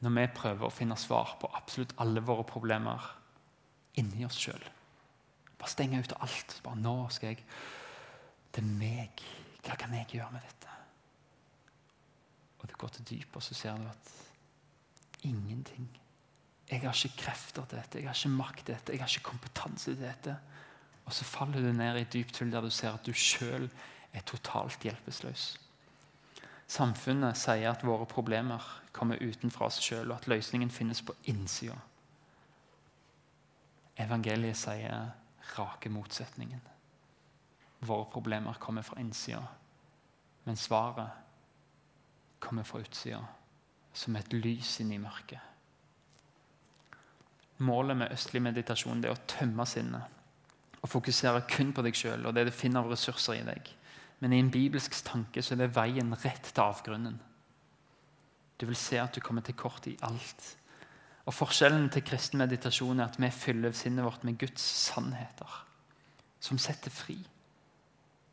når 0.04 0.14
vi 0.16 0.24
prøver 0.36 0.66
å 0.66 0.72
finne 0.72 0.96
svar 1.00 1.36
på 1.40 1.50
absolutt 1.56 1.94
alle 2.02 2.22
våre 2.24 2.44
problemer 2.48 3.04
inni 4.00 4.24
oss 4.26 4.38
sjøl. 4.40 4.64
Bare 5.58 5.72
stenge 5.72 6.00
ute 6.02 6.18
alt. 6.24 6.58
Bare 6.64 6.80
nå 6.80 6.96
skal 7.14 7.34
jeg 7.34 7.44
Det 8.54 8.62
er 8.62 8.70
meg. 8.78 9.22
Hva 9.64 9.74
kan 9.80 9.94
jeg 9.96 10.06
gjøre 10.14 10.30
med 10.30 10.44
dette? 10.44 10.74
Og 12.60 12.68
du 12.68 12.74
går 12.78 12.92
til 12.94 13.06
dypet, 13.08 13.36
og 13.36 13.42
så 13.42 13.54
ser 13.54 13.80
du 13.80 13.88
at 13.88 14.12
ingenting. 15.26 15.88
Jeg 16.70 16.80
har 16.80 16.94
ikke 16.94 17.24
krefter 17.24 17.64
til 17.64 17.78
dette, 17.78 17.98
jeg 17.98 18.08
har 18.08 18.14
ikke 18.14 18.36
makt 18.36 18.62
til 18.64 18.74
dette, 18.74 18.92
jeg 18.92 19.00
har 19.00 19.08
ikke 19.08 19.30
kompetanse 19.30 19.90
til 19.90 20.00
dette. 20.00 20.36
Og 21.04 21.12
så 21.12 21.24
faller 21.24 21.60
du 21.60 21.72
ned 21.72 21.98
i 21.98 22.04
et 22.06 22.12
dypt 22.12 22.38
hull 22.38 22.52
der 22.52 22.64
du 22.64 22.70
ser 22.72 22.94
at 22.94 23.04
du 23.04 23.12
sjøl 23.12 23.68
er 24.14 24.24
totalt 24.24 24.86
hjelpeløs. 24.86 25.48
Samfunnet 26.66 27.36
sier 27.36 27.70
at 27.70 27.84
våre 27.84 28.06
problemer 28.08 28.62
kommer 28.94 29.20
utenfra 29.20 29.68
oss 29.68 29.80
sjøl, 29.84 30.10
og 30.10 30.16
at 30.16 30.28
løsningen 30.30 30.70
finnes 30.72 31.02
på 31.04 31.14
innsida. 31.30 31.76
Evangeliet 34.00 34.58
sier 34.58 35.12
rake 35.54 35.92
motsetningen. 35.92 36.62
Våre 37.84 38.08
problemer 38.10 38.56
kommer 38.60 38.82
fra 38.82 39.00
innsida, 39.00 39.42
men 40.44 40.56
svaret 40.56 41.10
kommer 42.40 42.64
fra 42.64 42.80
utsida, 42.80 43.20
som 43.92 44.16
et 44.16 44.32
lys 44.32 44.78
inn 44.80 44.92
i 44.92 45.00
mørket. 45.00 45.40
Målet 47.64 47.96
med 47.96 48.12
østlig 48.12 48.42
meditasjon 48.42 49.04
er 49.04 49.14
å 49.14 49.24
tømme 49.30 49.66
sinnet 49.68 50.10
og 50.84 50.90
fokusere 50.90 51.46
kun 51.48 51.70
på 51.72 51.84
deg 51.86 51.96
sjøl 51.96 52.26
og 52.26 52.34
det 52.36 52.48
du 52.48 52.52
finner 52.52 52.84
av 52.84 52.90
ressurser 52.92 53.38
i 53.38 53.44
deg. 53.46 53.70
Men 54.24 54.32
i 54.32 54.38
en 54.40 54.48
bibelsk 54.48 54.94
tanke 55.04 55.42
så 55.44 55.52
er 55.52 55.58
det 55.60 55.74
veien 55.76 56.14
rett 56.16 56.46
til 56.48 56.62
avgrunnen. 56.64 57.18
Du 58.56 58.64
vil 58.64 58.78
se 58.80 58.96
at 58.96 59.12
du 59.12 59.20
kommer 59.20 59.44
til 59.44 59.52
kort 59.60 59.84
i 59.90 59.98
alt. 60.00 60.46
Og 61.28 61.34
Forskjellen 61.36 61.90
til 61.92 62.06
kristen 62.08 62.40
meditasjon 62.40 63.02
er 63.02 63.10
at 63.10 63.18
vi 63.20 63.28
fyller 63.28 63.74
sinnet 63.76 64.06
vårt 64.06 64.24
med 64.24 64.38
Guds 64.40 64.64
sannheter, 64.64 65.58
som 66.40 66.56
setter 66.56 66.88
fri. 66.88 67.18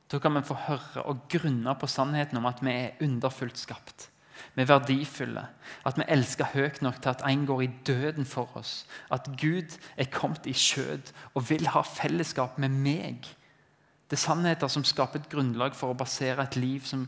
Da 0.07 0.21
kan 0.23 0.37
vi 0.37 0.45
få 0.47 0.55
høre 0.69 1.03
og 1.11 1.27
grunne 1.27 1.75
på 1.75 1.91
sannheten 1.91 2.39
om 2.39 2.47
at 2.47 2.63
vi 2.63 2.71
er 2.71 3.03
underfullt 3.03 3.59
skapt. 3.59 4.07
Vi 4.55 4.63
er 4.63 4.71
verdifulle. 4.71 5.43
At 5.83 5.99
vi 5.99 6.07
elsker 6.07 6.53
høyt 6.55 6.79
nok 6.81 7.03
til 7.03 7.11
at 7.11 7.27
en 7.27 7.43
går 7.51 7.65
i 7.67 7.71
døden 7.87 8.25
for 8.25 8.47
oss. 8.55 8.85
At 9.11 9.27
Gud 9.35 9.75
er 9.97 10.07
kommet 10.07 10.47
i 10.47 10.55
skjød 10.55 11.11
og 11.33 11.49
vil 11.49 11.67
ha 11.75 11.83
fellesskap 11.83 12.55
med 12.63 12.79
meg 12.79 13.27
det 14.11 14.17
er 14.17 14.25
sannheter 14.25 14.67
som 14.67 14.83
skaper 14.83 15.21
et 15.21 15.29
grunnlag 15.31 15.75
for 15.75 15.93
å 15.93 15.95
basere 15.95 16.43
et 16.43 16.57
liv 16.59 16.83
som, 16.83 17.05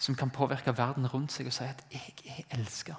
som 0.00 0.16
kan 0.16 0.30
påvirke 0.32 0.72
verden 0.72 1.04
rundt 1.12 1.34
seg, 1.34 1.50
og 1.50 1.52
si 1.52 1.64
at 1.64 1.84
'jeg 1.92 2.14
er 2.24 2.56
elska'. 2.56 2.96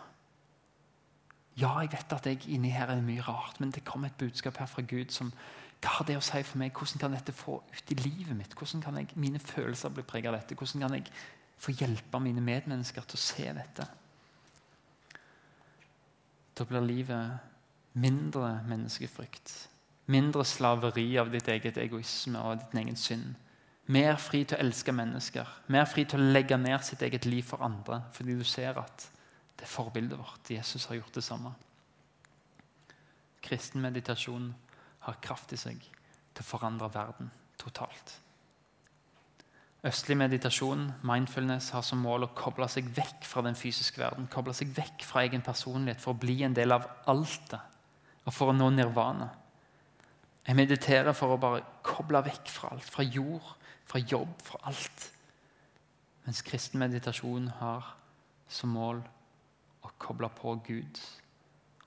Ja, 1.58 1.80
jeg 1.80 1.92
vet 1.92 2.14
at 2.14 2.26
jeg 2.26 2.50
inni 2.50 2.70
her 2.70 2.88
er 2.88 3.02
mye 3.02 3.22
rart, 3.22 3.60
men 3.60 3.72
det 3.72 3.84
kommer 3.84 4.08
et 4.08 4.18
budskap 4.18 4.58
her 4.58 4.66
fra 4.66 4.82
Gud 4.82 5.10
som 5.10 5.34
hva 5.82 5.90
har 5.90 6.06
det 6.06 6.18
å 6.18 6.22
si 6.22 6.44
for 6.44 6.58
meg? 6.58 6.74
Hvordan 6.74 7.00
kan 7.00 7.12
dette 7.12 7.34
få 7.34 7.64
ut 7.74 7.92
i 7.92 7.96
livet 7.96 8.36
mitt? 8.38 8.54
Hvordan 8.54 8.82
kan 8.82 8.98
jeg, 8.98 9.08
mine 9.16 9.40
følelser 9.40 9.90
bli 9.90 10.04
preget 10.04 10.28
av 10.28 10.40
dette? 10.40 10.56
Hvordan 10.56 10.82
kan 10.82 10.94
jeg 10.94 11.12
få 11.58 11.72
hjelpe 11.72 12.20
mine 12.20 12.42
medmennesker 12.42 13.02
til 13.02 13.18
å 13.18 13.22
se 13.22 13.54
dette? 13.54 13.88
Da 16.58 16.66
blir 16.66 16.82
livet 16.82 17.38
mindre 17.94 18.62
menneskefrykt. 18.68 19.70
Mindre 20.06 20.46
slaveri 20.46 21.18
av 21.18 21.30
ditt 21.32 21.48
eget 21.48 21.78
egoisme 21.78 22.40
og 22.40 22.58
ditt 22.62 22.74
egen 22.82 22.96
synd. 22.96 23.36
Mer 23.88 24.18
fri 24.20 24.44
til 24.44 24.58
å 24.58 24.64
elske 24.66 24.92
mennesker. 24.92 25.48
Mer 25.72 25.88
fri 25.88 26.04
til 26.06 26.20
å 26.20 26.32
legge 26.36 26.58
ned 26.60 26.84
sitt 26.84 27.04
eget 27.08 27.26
liv 27.26 27.46
for 27.48 27.64
andre. 27.64 28.02
Fordi 28.16 28.36
du 28.36 28.44
ser 28.44 28.80
at 28.82 29.08
det 29.58 29.66
er 29.66 29.72
forbildet 29.72 30.20
vårt. 30.20 30.52
Jesus 30.52 30.86
har 30.90 31.00
gjort 31.00 31.16
det 31.16 31.24
samme. 31.24 31.54
Kristen 33.42 33.82
meditasjon 33.82 34.52
har 35.08 35.20
kraft 35.24 35.54
i 35.56 35.60
seg 35.60 35.80
til 35.80 36.44
å 36.44 36.48
forandre 36.48 36.90
verden 36.94 37.32
totalt. 37.58 38.18
Østlig 39.88 40.18
meditasjon, 40.18 40.88
mindfulness, 41.06 41.70
har 41.72 41.84
som 41.86 42.02
mål 42.04 42.26
å 42.26 42.34
koble 42.36 42.68
seg 42.72 42.90
vekk 42.98 43.28
fra 43.30 43.44
den 43.46 43.56
fysiske 43.56 44.02
verden. 44.02 44.28
Koble 44.32 44.56
seg 44.58 44.74
vekk 44.76 45.06
fra 45.06 45.24
egen 45.24 45.44
personlighet 45.46 46.02
for 46.04 46.16
å 46.16 46.20
bli 46.20 46.42
en 46.44 46.56
del 46.58 46.76
av 46.76 46.88
altet 47.08 47.62
og 48.28 48.34
for 48.36 48.52
å 48.52 48.56
nå 48.58 48.68
nirvana. 48.74 49.30
Jeg 50.48 50.58
mediterer 50.58 51.16
for 51.16 51.36
å 51.36 51.40
bare 51.40 51.64
koble 51.86 52.20
vekk 52.26 52.50
fra 52.52 52.74
alt. 52.74 52.88
Fra 52.88 53.06
jord, 53.06 53.54
fra 53.88 54.00
jobb, 54.00 54.42
fra 54.44 54.60
alt. 54.70 55.12
Mens 56.26 56.42
kristen 56.42 56.80
meditasjon 56.80 57.48
har 57.60 57.94
som 58.52 58.74
mål 58.76 59.00
å 59.84 59.92
koble 60.02 60.30
på 60.36 60.58
Gud 60.68 61.00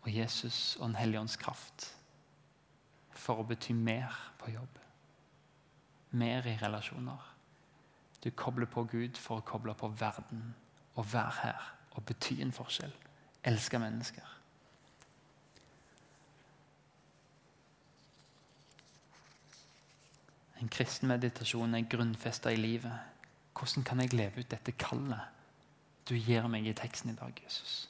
og 0.00 0.08
Jesus 0.08 0.76
og 0.78 0.88
Den 0.88 1.00
hellige 1.00 1.20
ånds 1.20 1.36
kraft 1.40 1.90
for 3.20 3.42
å 3.42 3.44
bety 3.44 3.74
mer 3.76 4.16
på 4.40 4.54
jobb. 4.54 4.78
Mer 6.16 6.46
i 6.48 6.56
relasjoner. 6.62 7.20
Du 8.24 8.30
kobler 8.30 8.68
på 8.68 8.84
Gud 8.88 9.20
for 9.20 9.40
å 9.40 9.46
koble 9.46 9.74
på 9.76 9.92
verden 10.00 10.54
og 10.94 11.12
være 11.12 11.36
her 11.42 11.70
og 11.96 12.04
bety 12.08 12.40
en 12.40 12.52
forskjell. 12.52 12.92
Elske 13.44 13.78
mennesker. 13.80 14.39
En 20.60 20.68
kristen 20.68 21.08
meditasjon 21.08 21.74
er 21.74 21.88
grunnfesta 21.88 22.52
i 22.52 22.58
livet. 22.60 22.92
Hvordan 23.56 23.84
kan 23.84 24.00
jeg 24.00 24.12
leve 24.14 24.40
ut 24.40 24.50
dette 24.50 24.72
kallet 24.72 25.36
du 26.08 26.14
gir 26.16 26.46
meg 26.50 26.66
i 26.66 26.74
teksten 26.74 27.12
i 27.12 27.16
dag, 27.16 27.32
Jesus? 27.44 27.88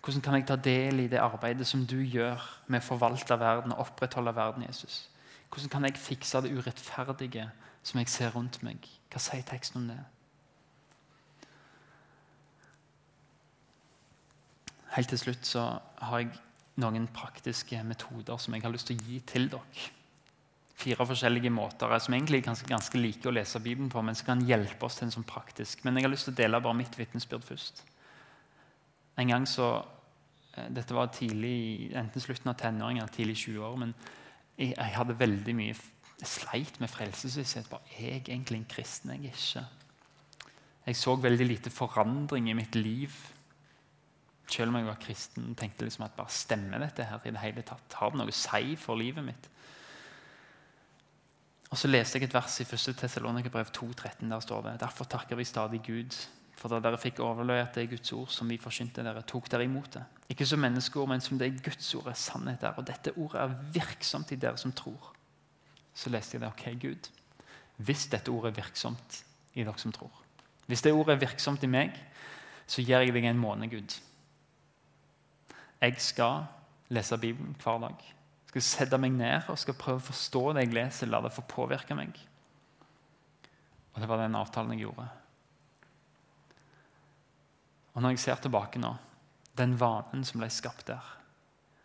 Hvordan 0.00 0.22
kan 0.22 0.36
jeg 0.38 0.46
ta 0.46 0.56
del 0.56 1.00
i 1.02 1.08
det 1.08 1.20
arbeidet 1.20 1.66
som 1.66 1.82
du 1.86 1.98
gjør 2.00 2.40
med 2.68 2.80
å 2.80 2.86
forvalte 2.86 3.36
verden 3.40 3.74
og 3.74 3.82
opprettholde 3.84 4.34
verden, 4.36 4.64
Jesus? 4.68 5.08
Hvordan 5.50 5.68
kan 5.68 5.84
jeg 5.84 6.00
fikse 6.00 6.40
det 6.40 6.54
urettferdige 6.54 7.50
som 7.82 7.98
jeg 8.00 8.08
ser 8.08 8.32
rundt 8.36 8.62
meg? 8.62 8.86
Hva 9.10 9.20
sier 9.20 9.44
teksten 9.44 9.82
om 9.82 9.90
det? 9.90 9.98
Helt 14.94 15.08
til 15.12 15.18
slutt 15.18 15.46
så 15.46 15.66
har 16.00 16.22
jeg 16.22 16.32
noen 16.80 17.08
praktiske 17.12 17.82
metoder 17.84 18.38
som 18.40 18.54
jeg 18.54 18.64
har 18.64 18.72
lyst 18.72 18.88
til 18.88 18.96
å 18.96 19.08
gi 19.08 19.18
til 19.26 19.50
dere 19.52 19.99
fire 20.80 21.06
forskjellige 21.06 21.52
måter 21.52 21.92
som 22.00 22.14
egentlig 22.16 22.40
er 22.40 22.48
ganske, 22.48 22.68
ganske 22.68 23.00
like 23.00 23.28
å 23.28 23.34
lese 23.34 23.60
Bibelen 23.62 23.90
på, 23.92 24.02
men 24.04 24.16
som 24.16 24.32
kan 24.32 24.44
hjelpe 24.48 24.86
oss 24.86 24.98
til 24.98 25.08
en 25.08 25.14
sånn 25.18 25.28
praktisk. 25.28 25.84
Men 25.84 25.98
jeg 25.98 26.06
har 26.06 26.12
lyst 26.12 26.28
til 26.28 26.34
å 26.34 26.40
dele 26.40 26.62
bare 26.64 26.78
mitt 26.78 26.96
vitnesbyrd 26.98 27.46
først. 27.46 27.82
En 29.20 29.28
gang 29.28 29.46
så, 29.46 29.84
eh, 30.56 30.68
Dette 30.70 30.94
var 30.94 31.12
tidlig, 31.12 31.92
enten 31.94 32.20
slutten 32.20 32.50
av 32.50 32.56
tenåringen 32.56 33.02
eller 33.02 33.12
tidlig 33.12 33.36
20 33.36 33.58
år. 33.64 33.76
Men 33.78 33.94
jeg, 34.56 34.74
jeg 34.76 34.96
hadde 34.96 35.18
veldig 35.18 35.54
mye 35.56 35.74
sleit 36.24 36.80
med 36.80 36.90
frelsesvisshet. 36.90 37.68
Bare, 37.70 37.80
jeg 37.98 38.24
egentlig 38.28 38.58
en 38.58 38.70
kristen? 38.70 39.10
Jeg 39.10 39.32
ikke. 39.34 39.66
Jeg 40.86 40.96
så 40.96 41.14
veldig 41.16 41.46
lite 41.46 41.70
forandring 41.70 42.50
i 42.50 42.56
mitt 42.56 42.74
liv. 42.74 43.14
Selv 44.50 44.72
om 44.72 44.80
jeg 44.80 44.88
var 44.88 44.98
kristen 45.00 45.54
tenkte 45.54 45.86
liksom 45.86 46.04
at 46.04 46.16
bare 46.16 46.32
stemmer 46.34 46.82
dette 46.82 47.06
her 47.06 47.20
i 47.24 47.30
det 47.30 47.44
hele 47.44 47.62
tatt? 47.62 47.94
Har 48.00 48.10
det 48.10 48.18
noe 48.18 48.32
å 48.32 48.34
si 48.34 48.74
for 48.80 48.98
livet 48.98 49.24
mitt? 49.24 49.48
Og 51.70 51.78
Så 51.78 51.88
leste 51.88 52.18
jeg 52.18 52.26
et 52.26 52.34
vers 52.34 52.60
i 52.60 52.66
1. 52.66 52.96
Tessalonikerbrev 52.98 53.70
2,13. 53.76 54.26
Der 54.30 54.40
står 54.40 54.62
det 54.62 54.80
Derfor 54.80 55.04
takker 55.04 55.36
vi 55.36 55.44
stadig 55.44 55.82
Gud 55.86 56.16
for 56.60 56.68
da 56.68 56.76
dere 56.84 57.00
fikk 57.00 57.22
overlevert 57.24 57.78
det 57.78 57.86
Guds 57.88 58.12
ord 58.12 58.28
som 58.34 58.50
vi 58.52 58.58
forsynte 58.60 59.00
dere, 59.04 59.22
tok 59.24 59.46
dere 59.48 59.64
imot 59.64 59.94
det. 59.94 60.02
Ikke 60.34 60.44
som 60.46 60.60
menneskeord, 60.60 61.08
men 61.08 61.22
som 61.24 61.38
det 61.40 61.54
Guds 61.64 61.88
ord 61.96 62.10
er 62.12 62.18
sannhet 62.20 62.60
der. 62.60 62.76
Og 62.76 62.84
dette 62.86 63.14
ordet 63.16 63.40
er 63.40 63.54
virksomt 63.72 64.34
i 64.34 64.38
dere 64.40 64.60
som 64.60 64.74
tror. 64.76 65.14
Så 65.96 66.12
leste 66.12 66.36
jeg 66.36 66.44
det. 66.44 66.50
Ok, 66.52 66.66
Gud. 66.82 67.08
Hvis 67.80 68.04
dette 68.12 68.28
ordet 68.28 68.52
er 68.52 68.60
virksomt 68.60 69.22
i 69.56 69.64
dere 69.64 69.80
som 69.80 69.94
tror. 69.96 70.12
Hvis 70.68 70.84
det 70.84 70.92
ordet 70.92 71.16
er 71.16 71.24
virksomt 71.24 71.64
i 71.64 71.72
meg, 71.72 71.96
så 72.68 72.84
gir 72.84 73.00
jeg 73.00 73.16
deg 73.16 73.30
en 73.30 73.40
måned, 73.40 73.72
Gud. 73.72 73.96
Jeg 75.80 75.96
skal 75.96 76.44
lese 76.92 77.18
Bibelen 77.18 77.56
hver 77.56 77.80
dag. 77.86 78.08
Jeg 78.50 78.64
skal 78.64 78.66
sette 78.66 78.98
meg 78.98 79.12
ned 79.14 79.46
og 79.46 79.58
skal 79.62 79.76
prøve 79.78 80.00
å 80.00 80.08
forstå 80.08 80.40
det 80.56 80.64
jeg 80.64 80.74
leser. 80.74 81.06
La 81.06 81.20
det 81.22 81.30
få 81.30 81.44
påvirke 81.46 81.94
meg. 81.94 82.16
Og 83.94 84.00
det 84.02 84.08
var 84.10 84.18
den 84.18 84.34
avtalen 84.34 84.74
jeg 84.74 84.88
gjorde. 84.88 85.04
Og 87.94 88.02
når 88.02 88.16
jeg 88.16 88.22
ser 88.24 88.42
tilbake 88.42 88.82
nå, 88.82 88.90
den 89.54 89.76
vanen 89.78 90.26
som 90.26 90.42
ble 90.42 90.50
skapt 90.50 90.88
der, 90.90 91.14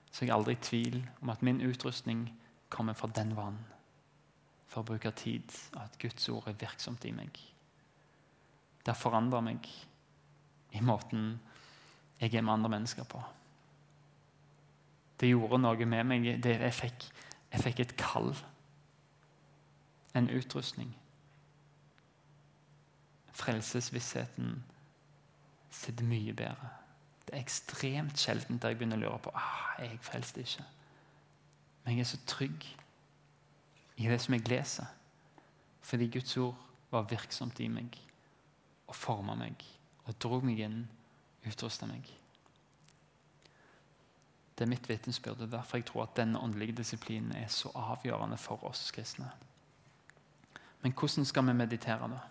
så 0.10 0.24
er 0.24 0.32
jeg 0.32 0.34
aldri 0.40 0.58
i 0.58 0.64
tvil 0.66 1.00
om 1.22 1.30
at 1.36 1.46
min 1.46 1.62
utrustning 1.62 2.26
kommer 2.74 2.98
fra 2.98 3.12
den 3.14 3.38
vanen. 3.38 3.62
For 4.66 4.82
å 4.82 4.90
bruke 4.90 5.14
tid, 5.14 5.54
og 5.76 5.84
at 5.86 6.02
Guds 6.02 6.26
ord 6.34 6.50
er 6.50 6.58
virksomt 6.66 7.06
i 7.06 7.14
meg. 7.14 7.38
Det 8.82 8.90
har 8.90 8.98
forandra 8.98 9.46
meg 9.46 9.70
i 10.74 10.82
måten 10.82 11.36
jeg 12.18 12.34
er 12.34 12.42
med 12.42 12.58
andre 12.58 12.74
mennesker 12.80 13.06
på. 13.06 13.22
Det 15.20 15.30
gjorde 15.30 15.62
noe 15.64 15.88
med 15.88 16.04
meg. 16.04 16.28
Det, 16.44 16.58
jeg, 16.60 16.74
fikk, 16.74 17.08
jeg 17.54 17.64
fikk 17.64 17.82
et 17.84 17.96
kall. 18.00 18.32
En 20.16 20.30
utrustning. 20.32 20.92
Frelsesvissheten 23.36 24.64
sitter 25.72 26.08
mye 26.08 26.34
bedre. 26.34 26.72
Det 27.26 27.34
er 27.34 27.42
ekstremt 27.42 28.20
sjeldent 28.22 28.62
der 28.62 28.72
jeg 28.72 28.80
begynner 28.80 29.00
å 29.02 29.06
lure 29.06 29.22
på 29.26 29.34
ah, 29.36 29.76
jeg 29.82 29.98
frelste 30.06 30.44
ikke. 30.46 30.66
Men 31.84 31.98
jeg 31.98 32.06
er 32.06 32.12
så 32.12 32.20
trygg 32.30 32.68
i 33.96 34.10
det 34.10 34.20
som 34.22 34.36
jeg 34.36 34.48
leser, 34.50 34.88
fordi 35.86 36.10
Guds 36.14 36.38
ord 36.38 36.56
var 36.92 37.08
virksomt 37.10 37.60
i 37.64 37.68
meg 37.72 37.98
og 38.88 38.96
forma 38.96 39.36
meg 39.40 39.64
og 40.06 40.18
dro 40.22 40.40
meg 40.46 40.62
inn, 40.66 40.84
utrusta 41.50 41.88
meg. 41.90 42.08
Det 44.56 44.64
er 44.64 44.72
mitt 44.72 44.88
vitensbyrd. 44.90 45.38
Det 45.38 45.50
er 45.50 45.58
derfor 45.58 45.78
jeg 45.78 45.88
tror 45.90 46.06
at 46.06 46.16
denne 46.18 46.40
åndelige 46.40 46.78
disiplinen 46.78 47.36
er 47.36 47.50
så 47.52 47.72
avgjørende 47.76 48.38
for 48.40 48.64
oss 48.68 48.88
kristne. 48.96 49.28
Men 50.82 50.94
hvordan 50.94 51.26
skal 51.26 51.48
vi 51.48 51.54
meditere 51.54 52.08
da? 52.12 52.22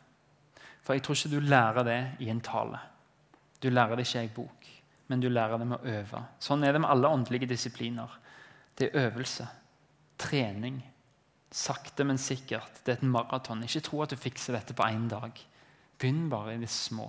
For 0.84 0.94
jeg 0.94 1.02
tror 1.02 1.18
ikke 1.18 1.34
du 1.36 1.40
lærer 1.40 1.84
det 1.84 2.00
i 2.24 2.30
en 2.30 2.40
tale. 2.40 2.78
Du 3.62 3.68
lærer 3.68 3.96
det 3.96 4.06
ikke 4.06 4.22
i 4.22 4.28
en 4.28 4.34
bok, 4.36 4.66
men 5.08 5.20
du 5.20 5.28
lærer 5.28 5.58
det 5.58 5.66
med 5.66 5.80
å 5.80 5.92
øve. 5.98 6.22
Sånn 6.40 6.64
er 6.64 6.72
det 6.72 6.80
med 6.84 6.90
alle 6.92 7.08
åndelige 7.08 7.48
disipliner. 7.48 8.18
Det 8.76 8.88
er 8.88 9.06
øvelse, 9.08 9.46
trening. 10.18 10.82
Sakte, 11.54 12.04
men 12.04 12.18
sikkert. 12.18 12.80
Det 12.84 12.92
er 12.92 12.98
et 12.98 13.08
maraton. 13.08 13.62
Ikke 13.64 13.84
tro 13.86 14.02
at 14.02 14.12
du 14.12 14.16
fikser 14.20 14.56
dette 14.56 14.74
på 14.76 14.86
én 14.86 15.06
dag. 15.08 15.38
Begynn 15.98 16.28
bare 16.30 16.56
i 16.56 16.60
det 16.60 16.70
små. 16.72 17.06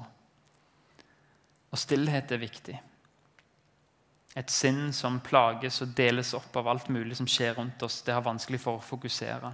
Og 1.72 1.82
stillhet 1.82 2.32
er 2.32 2.40
viktig. 2.40 2.76
Et 4.36 4.52
sinn 4.52 4.90
som 4.94 5.22
plages 5.24 5.80
og 5.86 5.94
deles 5.96 6.34
opp 6.36 6.58
av 6.60 6.68
alt 6.68 6.90
mulig 6.92 7.16
som 7.16 7.28
skjer 7.30 7.56
rundt 7.56 7.84
oss, 7.88 8.02
det 8.04 8.16
har 8.16 8.26
vanskelig 8.26 8.60
for 8.60 8.80
å 8.80 8.84
fokusere. 8.84 9.52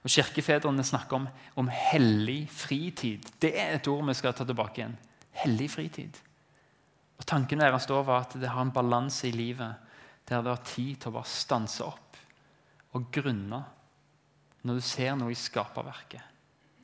Og 0.00 0.12
Kirkefedrene 0.14 0.84
snakker 0.86 1.18
om, 1.18 1.26
om 1.58 1.68
hellig 1.68 2.44
fritid. 2.54 3.26
Det 3.42 3.52
er 3.58 3.76
et 3.76 3.88
ord 3.90 4.06
vi 4.06 4.16
skal 4.16 4.36
ta 4.36 4.46
tilbake 4.48 4.80
igjen. 4.80 4.96
Hellig 5.42 5.68
fritid. 5.74 6.20
Og 7.20 7.26
Tanken 7.28 7.60
deres 7.60 7.88
da 7.90 7.98
var 8.06 8.24
at 8.24 8.38
det 8.40 8.48
har 8.48 8.64
en 8.64 8.72
balanse 8.72 9.28
i 9.28 9.34
livet 9.34 9.88
der 10.30 10.44
det 10.44 10.54
har 10.54 10.64
tid 10.64 11.00
til 11.02 11.10
å 11.10 11.18
bare 11.18 11.28
stanse 11.28 11.84
opp 11.84 12.18
og 12.96 13.10
grunne 13.12 13.60
når 14.66 14.78
du 14.78 14.84
ser 14.84 15.16
noe 15.18 15.32
i 15.32 15.38
skaperverket. 15.38 16.22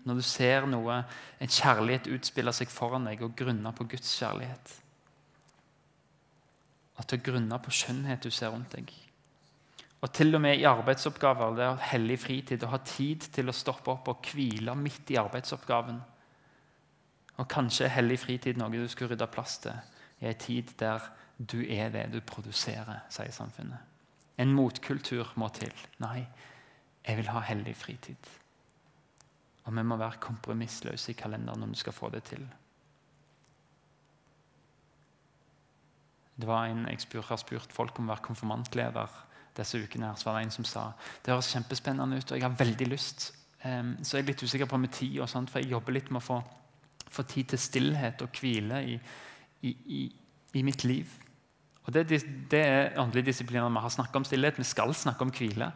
Når 0.06 0.20
du 0.20 0.24
ser 0.24 0.66
noe, 0.70 1.00
en 1.42 1.50
kjærlighet 1.50 2.10
utspille 2.14 2.52
seg 2.54 2.70
foran 2.70 3.08
deg, 3.08 3.24
og 3.26 3.34
grunne 3.38 3.72
på 3.74 3.88
Guds 3.90 4.12
kjærlighet. 4.20 4.74
At 6.96 7.12
å 7.12 7.20
grunne 7.20 7.58
på 7.62 7.74
skjønnhet 7.74 8.24
du 8.24 8.30
ser 8.32 8.54
rundt 8.54 8.72
deg. 8.76 8.92
Og 10.04 10.12
til 10.14 10.36
og 10.36 10.42
med 10.44 10.60
i 10.60 10.68
arbeidsoppgaver, 10.68 11.56
det 11.56 11.64
er 11.64 11.84
hellig 11.90 12.18
fritid, 12.20 12.64
å 12.64 12.72
ha 12.74 12.80
tid 12.84 13.26
til 13.32 13.48
å 13.48 13.56
stoppe 13.56 13.90
opp 13.94 14.10
og 14.12 14.28
hvile 14.30 14.74
midt 14.78 15.10
i 15.12 15.18
arbeidsoppgaven. 15.20 15.98
Og 17.36 17.48
kanskje 17.52 17.86
er 17.88 17.96
hellig 17.98 18.20
fritid 18.22 18.60
noe 18.60 18.72
du 18.72 18.88
skulle 18.88 19.14
rydde 19.14 19.28
plass 19.32 19.58
til 19.64 19.76
i 20.20 20.28
en 20.30 20.38
tid 20.40 20.72
der 20.80 21.02
du 21.36 21.58
er 21.68 21.90
det 21.92 22.06
du 22.14 22.20
produserer, 22.24 23.02
sier 23.12 23.32
samfunnet. 23.34 23.80
En 24.40 24.52
motkultur 24.52 25.32
må 25.40 25.48
til. 25.56 25.72
Nei, 26.00 26.22
jeg 27.04 27.18
vil 27.20 27.28
ha 27.32 27.42
hellig 27.44 27.74
fritid. 27.76 28.30
Og 29.66 29.74
vi 29.76 29.84
må 29.84 29.98
være 30.00 30.22
kompromissløse 30.22 31.12
i 31.12 31.18
kalenderen 31.18 31.64
om 31.66 31.72
du 31.72 31.78
skal 31.78 31.96
få 31.96 32.10
det 32.14 32.22
til. 32.30 32.44
Det 36.36 36.46
var 36.48 36.66
en, 36.66 36.86
Jeg 36.88 37.00
spør, 37.00 37.24
har 37.30 37.40
spurt 37.40 37.72
folk 37.72 37.98
om 37.98 38.08
å 38.08 38.14
være 38.14 38.26
konfirmantleder 38.26 39.08
disse 39.56 39.78
ukene. 39.78 40.06
her, 40.06 40.14
så 40.14 40.28
var 40.28 40.38
det 40.38 40.46
en 40.46 40.50
som 40.50 40.64
sa 40.64 40.92
det 41.24 41.32
høres 41.32 41.52
kjempespennende 41.52 42.18
ut, 42.18 42.30
og 42.30 42.36
jeg 42.36 42.44
har 42.44 42.58
veldig 42.58 42.86
lyst. 42.86 43.32
Um, 43.64 43.96
så 44.02 44.18
jeg 44.18 44.24
er 44.24 44.26
litt 44.26 44.42
usikker 44.42 44.68
på 44.68 44.78
med 44.78 44.92
tid, 44.92 45.20
og 45.20 45.28
sånt, 45.28 45.50
for 45.50 45.58
jeg 45.58 45.70
jobber 45.70 45.96
litt 45.96 46.10
med 46.10 46.20
å 46.20 46.26
få, 46.26 46.40
få 47.10 47.22
tid 47.22 47.48
til 47.54 47.58
stillhet 47.58 48.22
og 48.22 48.36
hvile 48.36 48.82
i, 48.84 48.98
i, 49.62 49.72
i, 50.00 50.02
i 50.54 50.62
mitt 50.62 50.84
liv. 50.84 51.08
Og 51.86 51.94
Det, 51.94 52.22
det 52.50 52.60
er 52.60 52.98
åndelige 52.98 53.30
disipliner 53.30 53.70
vi 53.70 53.80
har 53.80 53.94
snakket 53.94 54.16
om 54.16 54.24
stillhet. 54.26 54.58
Vi 54.58 54.64
skal 54.66 54.94
snakke 54.94 55.22
om 55.22 55.30
hvile. 55.30 55.70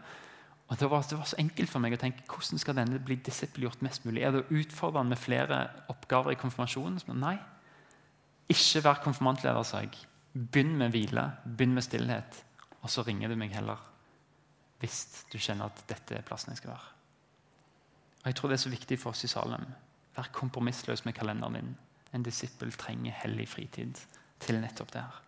Og 0.69 0.79
det 0.79 0.91
var, 0.91 1.03
det 1.11 1.19
var, 1.19 1.27
så 1.27 1.39
enkelt 1.39 1.71
for 1.71 1.83
meg 1.83 1.95
å 1.95 1.99
tenke 1.99 2.27
hvordan 2.31 2.59
skal 2.59 2.77
denne 2.79 2.99
bli 3.03 3.17
disippelgjort 3.27 3.83
mest 3.83 4.05
mulig. 4.07 4.23
Er 4.23 4.35
det 4.35 4.43
å 4.43 4.59
utfordre 4.61 5.03
med 5.07 5.19
flere 5.19 5.65
oppgaver 5.91 6.35
i 6.35 6.39
konfirmasjonen? 6.39 7.01
Nei. 7.19 7.37
Ikke 8.51 8.83
vær 8.83 9.03
konfirmantleder, 9.03 9.67
sa 9.67 9.83
jeg. 9.83 9.95
Begynn 10.33 10.77
med 10.79 10.93
hvile, 10.95 11.25
begynn 11.45 11.75
med 11.75 11.85
stillhet. 11.85 12.43
Og 12.83 12.91
så 12.91 13.03
ringer 13.07 13.29
du 13.29 13.37
meg 13.37 13.55
heller 13.55 13.87
hvis 14.81 15.27
du 15.29 15.37
kjenner 15.37 15.69
at 15.69 15.83
dette 15.91 16.15
er 16.17 16.25
plassen 16.25 16.55
jeg 16.55 16.63
skal 16.63 16.73
være. 16.73 16.93
Og 18.21 18.27
Jeg 18.31 18.37
tror 18.37 18.49
det 18.49 18.57
er 18.57 18.63
så 18.63 18.73
viktig 18.73 18.97
for 19.01 19.13
oss 19.13 19.25
i 19.25 19.29
Salem. 19.29 19.67
Vær 20.17 20.31
kompromissløs 20.33 21.05
med 21.05 21.15
kalenderen 21.17 21.59
din. 21.59 21.75
En 22.17 22.25
disippel 22.25 22.73
trenger 22.73 23.13
hellig 23.23 23.49
fritid 23.49 24.01
til 24.41 24.61
nettopp 24.61 24.93
det 24.95 25.03
her. 25.03 25.19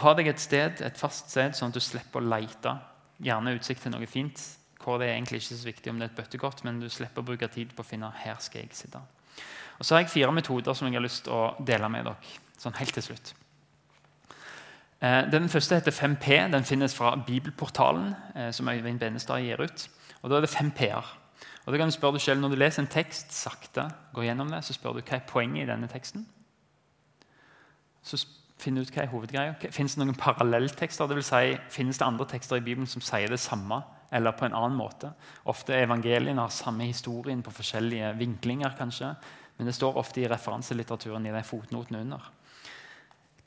Ha 0.00 0.12
deg 0.16 0.28
et 0.28 0.40
sted, 0.40 0.82
et 0.84 1.00
fast 1.00 1.30
sted, 1.32 1.54
sånn 1.56 1.72
at 1.72 1.76
du 1.76 1.80
slipper 1.84 2.20
å 2.20 2.28
leite. 2.28 2.74
Gjerne 3.24 3.54
utsikt 3.56 3.84
til 3.86 3.94
noe 3.94 4.06
fint. 4.06 4.40
hvor 4.82 4.98
Det 4.98 5.08
er 5.08 5.14
egentlig 5.16 5.42
ikke 5.42 5.56
så 5.56 5.68
viktig 5.68 5.90
om 5.90 5.98
det 5.98 6.08
er 6.08 6.10
et 6.10 6.16
bøttekort, 6.16 6.64
men 6.64 6.80
du 6.80 6.88
slipper 6.88 7.20
å 7.20 7.24
bruke 7.24 7.48
tid 7.48 7.74
på 7.76 7.82
å 7.82 7.86
finne 7.86 8.10
her 8.10 8.36
skal 8.40 8.62
jeg 8.62 8.72
sitte. 8.72 9.00
Og 9.78 9.84
Så 9.84 9.94
har 9.94 10.02
jeg 10.02 10.10
fire 10.10 10.32
metoder 10.32 10.74
som 10.74 10.86
jeg 10.86 10.94
har 10.94 11.02
lyst 11.02 11.24
til 11.24 11.32
å 11.32 11.56
dele 11.64 11.88
med 11.88 12.04
dere. 12.04 12.16
sånn 12.58 12.74
helt 12.74 12.94
til 12.94 13.02
slutt. 13.02 13.34
Eh, 15.02 15.30
den 15.32 15.48
første 15.48 15.74
heter 15.74 15.92
5P. 15.94 16.52
Den 16.52 16.64
finnes 16.64 16.94
fra 16.94 17.14
Bibelportalen, 17.26 18.14
eh, 18.36 18.52
som 18.52 18.68
Øyvind 18.68 18.98
Benestad 18.98 19.40
gir 19.40 19.62
ut. 19.62 19.88
Og 20.22 20.30
Da 20.30 20.36
er 20.36 20.40
det 20.40 20.50
5 20.50 20.70
P-er. 20.70 21.18
Og 21.66 21.72
da 21.72 21.78
kan 21.78 21.86
du 21.86 21.92
spørre 21.92 22.12
deg 22.12 22.20
selv, 22.20 22.40
Når 22.40 22.48
du 22.48 22.54
leser 22.54 22.82
en 22.82 22.88
tekst 22.88 23.32
sakte, 23.32 23.90
går 24.14 24.22
gjennom 24.22 24.50
det, 24.50 24.64
så 24.64 24.72
spør 24.72 24.92
du 24.92 25.00
hva 25.00 25.16
er 25.16 25.28
poenget 25.28 25.62
i 25.62 25.72
denne 25.72 25.88
teksten. 25.88 26.26
Så 28.02 28.26
finner 28.58 28.82
du 28.82 28.88
ut 28.88 28.94
hva 28.94 29.02
er 29.02 29.12
hovedgreia. 29.12 29.54
Finnes 29.70 29.94
det 29.94 30.06
noen 30.06 30.16
parallelltekster? 30.16 31.06
Det 31.06 31.16
vil 31.16 31.24
si, 31.24 31.58
finnes 31.70 31.98
det 31.98 32.06
andre 32.06 32.26
tekster 32.26 32.56
i 32.56 32.60
Bibelen 32.60 32.86
som 32.86 33.02
sier 33.02 33.28
det 33.28 33.40
samme, 33.40 33.82
eller 34.10 34.32
på 34.32 34.46
en 34.46 34.54
annen 34.54 34.78
måte? 34.78 35.12
Ofte 35.44 35.74
evangeliene 35.74 36.40
har 36.40 36.48
samme 36.48 36.84
historien 36.84 37.42
på 37.42 37.50
forskjellige 37.50 38.16
vinklinger, 38.18 38.74
kanskje. 38.78 39.14
Men 39.58 39.66
det 39.66 39.74
står 39.74 39.96
ofte 39.96 40.20
i 40.20 40.28
referanselitteraturen 40.28 41.26
i 41.26 41.34
de 41.34 41.42
fotnotene 41.42 42.00
under. 42.00 42.30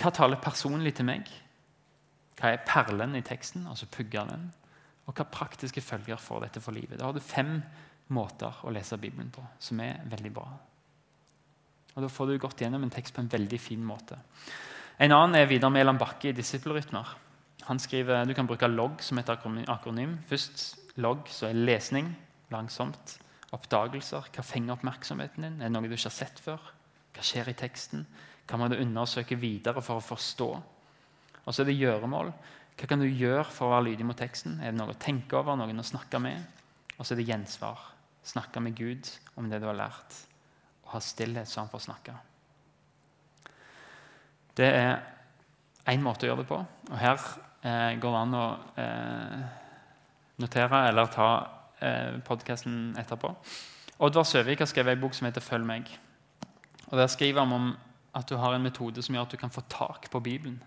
Hva 0.02 0.10
taler 0.10 0.42
personlig 0.42 0.96
til 0.98 1.06
meg? 1.06 1.30
Hva 2.40 2.50
er 2.56 2.64
perlen 2.66 3.14
i 3.20 3.22
teksten, 3.26 3.68
altså 3.70 3.86
puggeren? 3.92 4.48
Og 5.06 5.14
hva 5.14 5.28
praktiske 5.30 5.84
følger 5.84 6.18
får 6.18 6.48
dette 6.48 6.62
for 6.64 6.74
livet? 6.74 6.98
Da 6.98 7.06
har 7.06 7.14
du 7.14 7.22
fem 7.22 7.60
måter 8.16 8.64
å 8.66 8.74
lese 8.74 8.98
Bibelen 9.02 9.30
på, 9.34 9.44
som 9.62 9.80
er 9.84 10.02
veldig 10.10 10.32
bra. 10.34 10.48
Og 11.94 12.02
Da 12.02 12.10
får 12.10 12.28
du 12.28 12.40
gått 12.40 12.64
gjennom 12.64 12.84
en 12.84 12.94
tekst 12.94 13.14
på 13.14 13.22
en 13.22 13.30
veldig 13.30 13.60
fin 13.60 13.84
måte. 13.84 14.18
En 14.98 15.12
annen 15.12 15.36
er 15.36 15.50
Vidar 15.50 15.70
Mæland 15.70 16.00
Bakke 16.00 16.30
i 16.30 16.36
Disippelrytmer. 16.36 17.08
Han 17.68 17.80
skriver, 17.80 18.26
Du 18.26 18.34
kan 18.34 18.48
bruke 18.48 18.68
logg 18.68 19.02
som 19.02 19.18
et 19.18 19.30
akronym. 19.30 20.18
Først 20.28 20.80
logg, 20.98 21.28
så 21.28 21.48
er 21.50 21.54
lesning 21.54 22.16
langsomt. 22.50 23.20
Oppdagelser. 23.52 24.30
Hva 24.34 24.44
fenger 24.44 24.74
oppmerksomheten 24.74 25.44
din? 25.44 25.62
Er 25.62 25.70
det 25.70 25.72
noe 25.72 25.88
du 25.88 25.94
ikke 25.94 26.10
har 26.10 26.16
sett 26.26 26.40
før? 26.40 26.60
Hva 27.14 27.22
skjer 27.22 27.52
i 27.52 27.54
teksten? 27.54 28.08
Må 28.58 28.68
du 28.68 28.80
undersøke 28.80 29.38
videre 29.40 29.82
for 29.84 30.02
å 30.02 30.04
forstå? 30.04 30.50
Og 31.46 31.54
så 31.54 31.64
er 31.64 31.70
det 31.72 31.80
gjøremål. 31.80 32.32
Hva 32.78 32.90
kan 32.90 33.02
du 33.02 33.08
gjøre 33.08 33.48
for 33.50 33.68
å 33.68 33.76
være 33.76 33.92
lydig 33.92 34.08
mot 34.08 34.18
teksten? 34.18 34.60
Er 34.60 34.74
det 34.74 34.80
noe 34.80 34.96
å 34.96 35.00
tenke 35.00 35.38
over, 35.40 35.58
noen 35.60 35.84
å 35.84 35.86
snakke 35.86 36.20
med? 36.24 36.42
Og 36.98 37.06
så 37.06 37.14
er 37.14 37.22
det 37.22 37.30
gjensvar. 37.30 37.80
Snakke 38.26 38.62
med 38.64 38.76
Gud 38.78 39.08
om 39.40 39.50
det 39.50 39.62
du 39.62 39.68
har 39.70 39.78
lært. 39.78 40.18
Og 40.86 40.96
ha 40.96 41.02
stillhet 41.04 41.50
så 41.50 41.64
han 41.64 41.72
får 41.72 41.86
snakke. 41.88 42.16
Det 44.58 44.68
er 44.68 45.00
én 45.90 46.04
måte 46.04 46.28
å 46.28 46.32
gjøre 46.32 46.44
det 46.44 46.50
på. 46.50 46.60
Og 46.92 46.98
her 47.00 47.18
eh, 47.64 47.98
går 48.02 48.16
det 48.16 48.22
an 48.22 48.38
å 48.38 48.46
eh, 48.84 49.38
notere 50.44 50.82
eller 50.90 51.14
ta 51.14 51.30
eh, 51.80 52.18
podkasten 52.26 52.96
etterpå. 53.02 53.32
Oddvar 54.02 54.26
Søvik 54.26 54.62
har 54.64 54.70
skrevet 54.70 54.98
en 54.98 55.02
bok 55.04 55.14
som 55.14 55.28
heter 55.30 55.42
'Følg 55.42 55.66
meg'. 55.66 55.98
Og 56.92 56.98
Der 56.98 57.08
skriver 57.08 57.46
han 57.46 57.54
om 57.54 57.78
at 58.14 58.28
du 58.30 58.36
har 58.36 58.56
en 58.56 58.64
metode 58.64 59.04
som 59.04 59.16
gjør 59.16 59.28
at 59.28 59.34
du 59.34 59.40
kan 59.40 59.54
få 59.54 59.64
tak 59.72 60.10
på 60.12 60.20
Bibelen. 60.20 60.60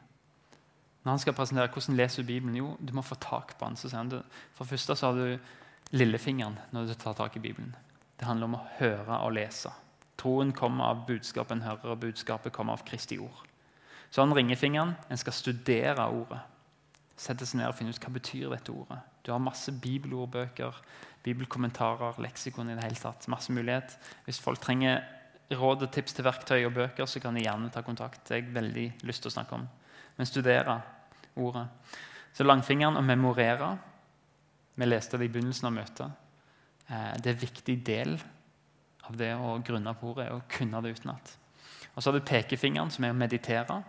Når 1.04 1.12
han 1.12 1.20
skal 1.20 1.36
presentere 1.36 1.68
hvordan 1.68 1.98
leser 1.98 2.22
du 2.22 2.26
Bibelen, 2.26 2.56
jo, 2.56 2.76
du 2.80 2.94
må 2.96 3.02
få 3.04 3.18
tak 3.20 3.58
på 3.58 3.68
den. 3.68 3.76
Så 3.76 3.90
sier 3.90 4.00
han, 4.00 4.12
For 4.54 4.64
det 4.64 4.72
første 4.72 4.96
så 4.96 5.10
har 5.10 5.18
du 5.18 5.38
lillefingeren 5.92 6.56
når 6.72 6.86
du 6.86 6.94
tar 6.94 7.12
tak 7.12 7.36
i 7.36 7.42
Bibelen. 7.44 7.74
Det 8.16 8.26
handler 8.26 8.48
om 8.48 8.56
å 8.56 8.66
høre 8.78 9.18
og 9.20 9.34
lese. 9.36 9.72
Troen 10.16 10.52
kommer 10.56 10.92
av 10.92 11.04
budskapet 11.08 11.58
en 11.58 11.66
hører, 11.66 11.92
og 11.92 12.00
budskapet 12.00 12.54
kommer 12.54 12.78
av 12.78 12.84
Kristi 12.86 13.18
ord. 13.20 13.42
Så 14.10 14.22
han 14.22 14.32
ringefingeren. 14.32 14.94
En 15.10 15.20
skal 15.20 15.34
studere 15.34 16.06
ordet. 16.08 16.38
Sette 17.16 17.46
seg 17.46 17.60
ned 17.60 17.68
og 17.68 17.76
finne 17.76 17.92
ut 17.92 18.00
hva 18.00 18.12
betyr 18.14 18.54
dette 18.54 18.72
ordet. 18.72 19.00
Du 19.26 19.32
har 19.32 19.42
masse 19.42 19.72
bibelordbøker, 19.72 20.78
bibelkommentarer, 21.24 22.20
leksikon 22.22 22.70
i 22.70 22.78
det 22.78 22.84
hele 22.84 23.00
tatt. 23.00 23.28
Masse 23.28 23.52
mulighet. 23.52 23.96
Hvis 24.24 24.40
folk 24.40 24.62
trenger 24.62 25.02
råd 25.52 25.86
og 25.86 25.92
tips 25.92 26.16
til 26.16 26.24
verktøy 26.24 26.64
og 26.64 26.74
bøker, 26.74 27.06
så 27.06 27.20
kan 27.20 27.36
de 27.36 27.44
gjerne 27.44 27.70
ta 27.72 27.82
kontakt. 27.84 28.22
Det 28.24 28.34
har 28.34 28.42
jeg 28.42 28.54
veldig 28.54 28.86
lyst 29.08 29.24
til 29.24 29.32
å 29.32 29.36
snakke 29.36 29.58
om. 29.58 29.66
Men 30.16 30.28
studere 30.28 30.78
ordet. 31.36 31.66
Så 32.34 32.46
langfingeren 32.46 32.96
og 32.96 33.04
memorere. 33.04 33.70
Vi 34.74 34.86
leste 34.86 35.18
det 35.18 35.28
i 35.28 35.32
begynnelsen 35.34 35.68
av 35.68 35.74
møtet. 35.76 36.20
Eh, 36.88 37.12
det 37.20 37.30
er 37.30 37.36
en 37.36 37.44
viktig 37.44 37.76
del 37.86 38.16
av 39.04 39.16
det 39.18 39.32
å 39.36 39.58
grunne 39.64 39.94
på 39.98 40.12
ordet, 40.12 40.30
å 40.32 40.42
kunne 40.50 40.80
det 40.82 40.96
utenat. 40.96 41.34
Og 41.94 42.02
så 42.02 42.10
har 42.10 42.18
du 42.18 42.26
pekefingeren, 42.26 42.90
som 42.90 43.04
er 43.06 43.14
å 43.14 43.18
meditere. 43.18 43.82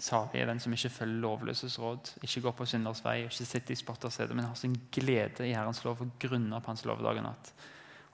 Salig 0.00 0.40
er 0.40 0.48
den 0.48 0.62
som 0.62 0.72
ikke 0.72 0.92
følger 0.94 1.20
lovløses 1.20 1.76
råd, 1.82 2.14
ikke 2.24 2.40
går 2.46 2.54
på 2.56 2.66
synders 2.70 3.02
vei, 3.04 3.18
ikke 3.26 3.44
sitter 3.44 3.74
i 3.74 3.76
spotterstedet, 3.82 4.36
men 4.36 4.46
har 4.48 4.56
sin 4.56 4.78
glede 4.94 5.44
i 5.44 5.52
Herrens 5.52 5.82
lov 5.84 6.00
og 6.00 6.14
grunner 6.22 6.62
på 6.62 6.72
Hans 6.72 6.86
lov 6.88 7.02
dag 7.04 7.20
og 7.20 7.26
natt. 7.26 7.52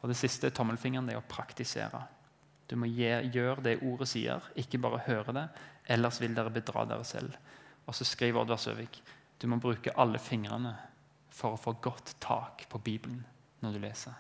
Og 0.03 0.11
Det 0.11 0.19
siste 0.19 0.51
tommelfingeren 0.51 1.07
det 1.07 1.15
er 1.15 1.23
å 1.23 1.29
praktisere. 1.31 2.03
Du 2.67 2.77
må 2.77 2.89
gjøre 2.91 3.63
det 3.63 3.79
ordet 3.87 4.09
sier, 4.11 4.43
ikke 4.59 4.81
bare 4.83 5.05
høre 5.07 5.35
det. 5.37 5.47
Ellers 5.95 6.19
vil 6.21 6.35
dere 6.35 6.51
bedra 6.51 6.85
dere 6.89 7.05
selv. 7.07 7.37
Og 7.87 7.95
så 7.95 8.05
skriver 8.05 8.43
Oddvar 8.43 8.59
Søvik 8.59 9.03
du 9.37 9.47
må 9.53 9.59
bruke 9.61 9.93
alle 10.01 10.19
fingrene 10.23 10.73
for 11.37 11.55
å 11.55 11.61
få 11.61 11.77
godt 11.85 12.15
tak 12.23 12.65
på 12.71 12.81
Bibelen 12.81 13.21
når 13.61 13.75
du 13.75 13.83
leser. 13.83 14.15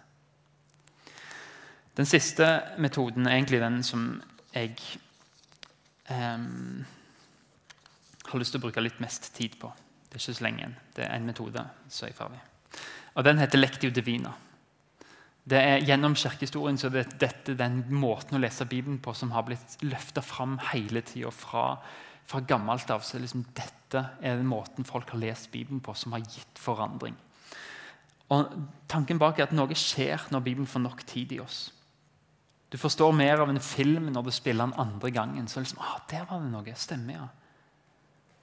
Den 1.96 2.09
siste 2.09 2.46
metoden 2.82 3.24
er 3.24 3.38
egentlig 3.38 3.62
den 3.62 3.80
som 3.87 4.02
jeg 4.52 4.74
um, 6.12 6.85
har 8.26 8.42
lyst 8.42 8.52
til 8.52 8.61
å 8.61 8.66
bruke 8.66 8.85
litt 8.85 9.00
mest 9.00 9.30
tid 9.37 9.56
på. 9.61 9.70
Det 10.04 10.18
er 10.18 10.20
ikke 10.20 10.37
så 10.37 10.44
lenge 10.44 10.61
igjen. 10.61 10.76
Det 10.98 11.06
er 11.06 11.14
en 11.16 11.28
metode, 11.28 11.64
så 11.88 12.04
er 12.04 12.12
jeg 12.12 12.18
ferdig. 12.18 12.42
Og 13.16 13.24
Den 13.24 13.40
heter 13.40 13.62
Lectio 13.62 13.90
Divina. 13.90 14.35
Det 15.46 15.59
er 15.62 15.85
Gjennom 15.87 16.16
kirkehistorien 16.18 16.78
så 16.78 16.88
er 16.88 16.96
det 16.96 17.20
dette 17.22 17.54
den 17.59 17.85
måten 17.94 18.35
å 18.35 18.40
lese 18.42 18.66
Bibelen 18.66 18.98
på 19.02 19.14
som 19.14 19.30
har 19.30 19.44
blitt 19.46 19.76
løfta 19.87 20.22
fram 20.24 20.56
hele 20.72 21.04
tida. 21.06 21.30
Fra, 21.30 21.76
fra, 22.26 22.40
gammelt 22.42 22.90
av 22.90 23.04
så 23.06 23.20
liksom 23.22 23.44
dette 23.54 24.02
er 24.18 24.40
den 24.40 24.50
måten 24.50 24.87
folk 24.88 25.12
har 25.14 25.22
lest 25.22 25.52
Bibelen 25.52 25.80
på, 25.80 25.94
som 25.94 26.16
har 26.16 26.24
gitt 26.24 26.59
forandring. 26.59 27.14
Og 28.35 28.56
Tanken 28.90 29.20
bak 29.22 29.38
er 29.38 29.46
at 29.46 29.54
noe 29.54 29.74
skjer 29.78 30.26
når 30.35 30.42
Bibelen 30.42 30.66
får 30.66 30.82
nok 30.82 31.04
tid 31.06 31.37
i 31.37 31.40
oss. 31.44 31.68
Du 32.74 32.74
forstår 32.82 33.14
mer 33.14 33.38
av 33.44 33.52
en 33.52 33.62
film 33.62 34.11
når 34.11 34.26
du 34.26 34.32
spiller 34.35 34.66
den 34.66 34.80
andre 34.82 35.12
gangen. 35.14 35.46
så 35.46 35.62
liksom, 35.62 35.78
ah, 35.78 36.00
der 36.11 36.26
var 36.26 36.42
det 36.42 36.50
noe, 36.50 36.74
stemmer 36.74 37.14
ja. 37.14 37.28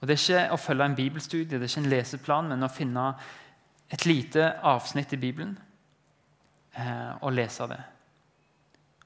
Og 0.00 0.08
Det 0.08 0.16
er 0.16 0.24
ikke 0.24 0.56
å 0.56 0.60
følge 0.60 0.84
en 0.84 0.96
bibelstudie, 0.96 1.58
det 1.58 1.62
er 1.62 1.68
ikke 1.68 1.84
en 1.84 1.92
leseplan, 1.92 2.48
men 2.48 2.64
å 2.64 2.72
finne 2.72 3.04
et 3.92 4.04
lite 4.08 4.54
avsnitt 4.64 5.12
i 5.12 5.20
Bibelen 5.20 5.54
eh, 6.76 7.12
og 7.22 7.34
lese 7.34 7.68
det. 7.70 7.80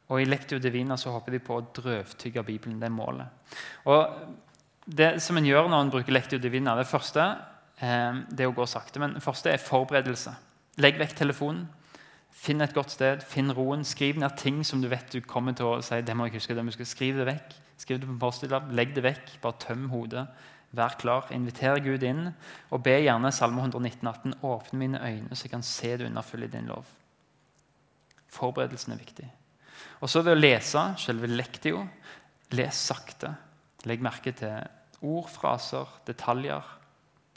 Og 0.09 0.23
I 0.23 0.29
Lectio 0.29 0.59
Divina 0.59 0.97
så 0.97 1.13
håper 1.13 1.37
de 1.37 1.41
på 1.45 1.59
å 1.59 1.65
drøvtygge 1.77 2.45
Bibelen. 2.47 2.79
Det 2.81 2.89
er 2.89 2.95
målet. 2.95 3.57
Og 3.85 4.37
Det 4.89 5.19
som 5.21 5.37
en 5.37 5.45
gjør 5.45 5.67
når 5.69 5.83
en 5.85 5.91
bruker 5.93 6.15
Lectio 6.17 6.39
Divina, 6.41 6.73
det 6.79 6.89
første 6.89 7.21
eh, 7.77 8.21
det 8.31 8.47
er 8.47 8.49
å 8.49 8.57
gå 8.57 8.65
sakte. 8.67 9.01
Men 9.03 9.19
det 9.19 9.25
første 9.25 9.53
er 9.53 9.61
forberedelse. 9.61 10.33
Legg 10.81 10.97
vekk 10.97 11.13
telefonen. 11.19 11.67
Finn 12.39 12.63
et 12.63 12.73
godt 12.73 12.95
sted, 12.95 13.25
finn 13.27 13.53
roen. 13.53 13.85
Skriv 13.85 14.17
ned 14.21 14.37
ting 14.41 14.63
som 14.65 14.81
du 14.81 14.89
vet 14.89 15.11
du 15.13 15.21
kommer 15.21 15.57
til 15.59 15.67
å 15.67 15.81
si. 15.85 16.01
det 16.01 16.15
må 16.17 16.29
jeg 16.29 16.39
huske, 16.39 16.55
det 16.55 16.65
må 16.65 16.73
jeg 16.73 16.79
huske. 16.79 16.95
Skriv 16.95 17.19
det 17.19 17.27
vekk. 17.29 17.57
Skriv 17.77 18.01
det 18.01 18.09
på 18.09 18.15
en 18.15 18.23
post-it-lapp. 18.23 18.71
Legg 18.73 18.95
det 18.97 19.05
vekk. 19.05 19.35
Bare 19.43 19.61
tøm 19.61 19.89
hodet. 19.93 20.25
Vær 20.73 20.97
klar. 21.01 21.29
Inviter 21.35 21.83
Gud 21.85 22.07
inn. 22.07 22.31
Og 22.71 22.83
be 22.85 22.97
gjerne 23.03 23.33
Salme 23.35 23.61
119, 23.65 24.09
18, 24.09 24.39
åpne 24.41 24.81
mine 24.81 25.03
øyne, 25.03 25.37
så 25.37 25.47
jeg 25.47 25.53
kan 25.53 25.67
se 25.67 25.97
det 25.97 26.09
underfulle 26.09 26.49
i 26.49 26.55
din 26.57 26.71
lov. 26.71 26.87
Forberedelsen 28.33 28.95
er 28.95 29.01
viktig. 29.01 29.29
Og 30.03 30.11
så 30.11 30.23
ved 30.23 30.37
å 30.37 30.41
lese 30.41 30.83
selve 31.01 31.31
lektio. 31.31 31.83
Les 32.55 32.75
sakte. 32.75 33.33
Legg 33.89 34.03
merke 34.03 34.33
til 34.37 34.57
ord, 35.07 35.29
fraser, 35.31 35.89
detaljer. 36.07 36.65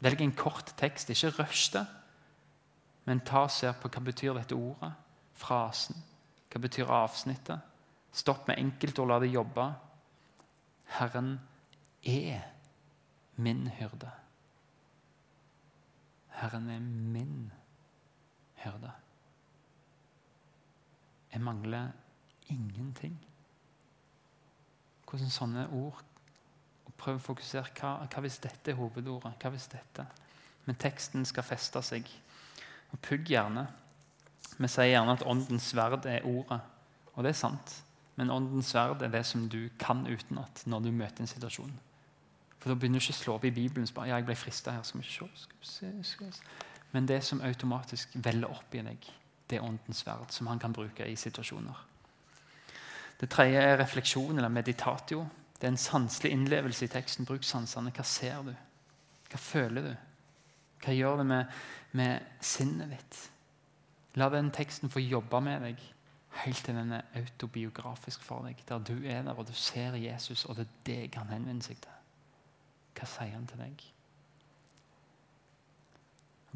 Velg 0.02 0.22
en 0.24 0.34
kort 0.36 0.72
tekst. 0.78 1.10
Ikke 1.12 1.32
rush 1.38 1.72
det, 1.74 1.84
men 3.06 3.22
ta 3.26 3.46
og 3.46 3.54
se 3.54 3.70
på 3.78 3.90
hva 3.90 4.02
betyr 4.06 4.34
dette 4.38 4.56
ordet, 4.56 4.92
frasen. 5.38 5.98
Hva 6.50 6.62
betyr 6.62 6.90
avsnittet? 6.92 7.70
Stopp 8.12 8.48
med 8.48 8.60
enkeltord, 8.60 9.08
la 9.08 9.18
det 9.22 9.30
jobbe. 9.32 9.64
Herren 10.98 11.38
er 12.04 12.42
min 13.40 13.64
hyrde. 13.78 14.10
Herren 16.42 16.68
er 16.70 16.82
min 16.82 17.52
hyrde. 18.64 18.92
Jeg 21.32 21.40
mangler 21.40 21.92
ingenting. 22.52 23.18
Hvordan 25.08 25.30
sånne 25.30 25.68
ord 25.72 26.00
Prøv 27.02 27.16
å 27.18 27.22
fokusere. 27.22 27.72
Hva, 27.74 27.96
hva 28.06 28.20
hvis 28.22 28.38
dette 28.42 28.70
er 28.70 28.78
hovedordet? 28.78 29.34
Hva 29.42 29.50
hvis 29.50 29.66
dette? 29.72 30.04
Men 30.68 30.78
teksten 30.78 31.24
skal 31.26 31.46
feste 31.46 31.80
seg. 31.82 32.06
Og 32.92 33.00
pugg 33.02 33.32
gjerne. 33.32 33.64
Vi 34.54 34.68
sier 34.70 34.92
gjerne 34.92 35.16
at 35.16 35.24
åndens 35.26 35.70
sverd 35.72 36.06
er 36.06 36.26
ordet. 36.28 36.60
Og 37.16 37.24
det 37.26 37.32
er 37.32 37.40
sant. 37.40 37.74
Men 38.20 38.30
åndens 38.30 38.70
sverd 38.70 39.02
er 39.02 39.10
det 39.10 39.24
som 39.26 39.48
du 39.50 39.64
kan 39.80 40.04
utenat 40.06 40.62
når 40.68 40.84
du 40.84 40.92
møter 40.94 41.24
en 41.24 41.32
situasjon. 41.32 41.72
For 42.60 42.70
Da 42.70 42.78
begynner 42.78 43.00
du 43.00 43.02
ikke 43.02 43.16
å 43.16 43.22
slå 43.22 43.34
opp 43.38 43.48
i 43.48 43.54
Bibelen. 43.54 43.88
Bare, 43.94 44.12
ja, 44.12 44.20
jeg 44.20 44.28
ble 44.28 44.36
her, 44.38 44.84
skal 44.86 45.00
vi 45.00 45.08
se, 45.08 45.26
skal 45.42 45.58
vi 45.58 45.70
se, 45.72 45.90
skal 46.12 46.28
vi 46.28 46.36
se. 46.36 46.52
Men 46.92 47.08
det 47.08 47.22
som 47.24 47.40
automatisk 47.42 48.14
veller 48.14 48.52
opp 48.52 48.74
i 48.76 48.84
deg, 48.86 49.08
det 49.50 49.60
åndens 49.60 50.04
sverd, 50.04 50.30
som 50.30 50.46
han 50.46 50.58
kan 50.58 50.72
bruke 50.72 51.06
i 51.06 51.16
situasjoner. 51.16 51.86
Det 53.20 53.30
tredje 53.30 53.60
er 53.60 53.78
refleksjon, 53.78 54.36
eller 54.36 54.48
meditatio. 54.48 55.26
Det 55.54 55.68
er 55.68 55.74
en 55.74 55.78
sanselig 55.78 56.32
innlevelse 56.32 56.84
i 56.84 56.90
teksten. 56.90 57.26
Bruk 57.26 57.44
sansene. 57.46 57.92
Hva 57.94 58.04
ser 58.04 58.42
du? 58.42 58.54
Hva 59.30 59.38
føler 59.38 59.86
du? 59.86 59.92
Hva 60.82 60.94
gjør 60.96 61.20
det 61.22 61.26
med, 61.26 61.60
med 61.92 62.42
sinnet 62.42 62.90
ditt? 62.90 63.20
La 64.18 64.28
den 64.32 64.50
teksten 64.52 64.90
få 64.90 65.00
jobbe 65.00 65.40
med 65.40 65.62
deg 65.68 65.84
helt 66.42 66.64
til 66.64 66.74
den 66.74 66.92
er 66.92 67.08
autobiografisk 67.14 68.22
for 68.24 68.46
deg. 68.46 68.60
Der 68.68 68.78
du 68.78 68.94
er 69.04 69.22
der, 69.22 69.32
og 69.32 69.46
du 69.48 69.52
ser 69.52 69.94
Jesus, 69.94 70.44
og 70.44 70.56
det 70.56 70.66
er 70.66 70.78
deg 70.86 71.18
han 71.20 71.32
henvender 71.32 71.64
seg 71.64 71.80
til. 71.82 71.98
Hva 72.98 73.08
sier 73.08 73.34
han 73.36 73.46
til 73.48 73.60
deg? 73.60 73.84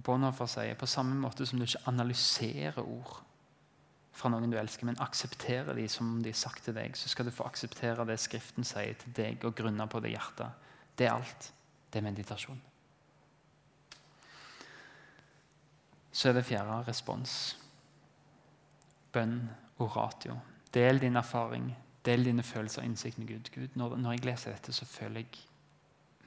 Bonhoeffer 0.05 0.49
sier 0.51 0.77
på 0.77 0.89
samme 0.91 1.17
måte 1.17 1.47
som 1.49 1.61
du 1.61 1.65
ikke 1.65 1.87
analyserer 1.89 2.83
ord 2.85 3.23
fra 4.17 4.31
noen 4.33 4.51
du 4.51 4.57
elsker, 4.57 4.89
men 4.89 5.01
aksepterer 5.01 5.77
de 5.77 5.87
som 5.93 6.17
de 6.25 6.33
er 6.33 6.39
sagt 6.39 6.65
til 6.65 6.77
deg, 6.77 6.97
så 6.97 7.11
skal 7.13 7.29
du 7.29 7.35
få 7.35 7.47
akseptere 7.49 8.07
det 8.09 8.17
Skriften 8.21 8.65
sier 8.65 8.97
til 9.01 9.13
deg, 9.17 9.45
og 9.45 9.57
grunne 9.57 9.87
på 9.93 10.01
det 10.05 10.15
hjertet. 10.15 10.71
Det 10.97 11.09
er 11.09 11.17
alt. 11.17 11.51
Det 11.93 12.01
er 12.01 12.07
meditasjon. 12.07 12.63
Så 16.17 16.31
er 16.31 16.39
det 16.39 16.47
fjerde 16.49 16.79
respons. 16.89 17.57
Bønn, 19.13 19.43
oratio. 19.85 20.39
Del 20.73 21.01
din 21.01 21.17
erfaring, 21.21 21.69
del 22.05 22.25
dine 22.25 22.45
følelser 22.45 22.83
og 22.83 22.89
innsikt 22.89 23.21
med 23.21 23.29
Gud. 23.29 23.53
Gud 23.53 23.77
når, 23.77 23.97
når 24.01 24.17
jeg 24.17 24.25
leser 24.25 24.57
dette, 24.57 24.73
så 24.73 24.89
føler 24.89 25.25
jeg 25.25 25.45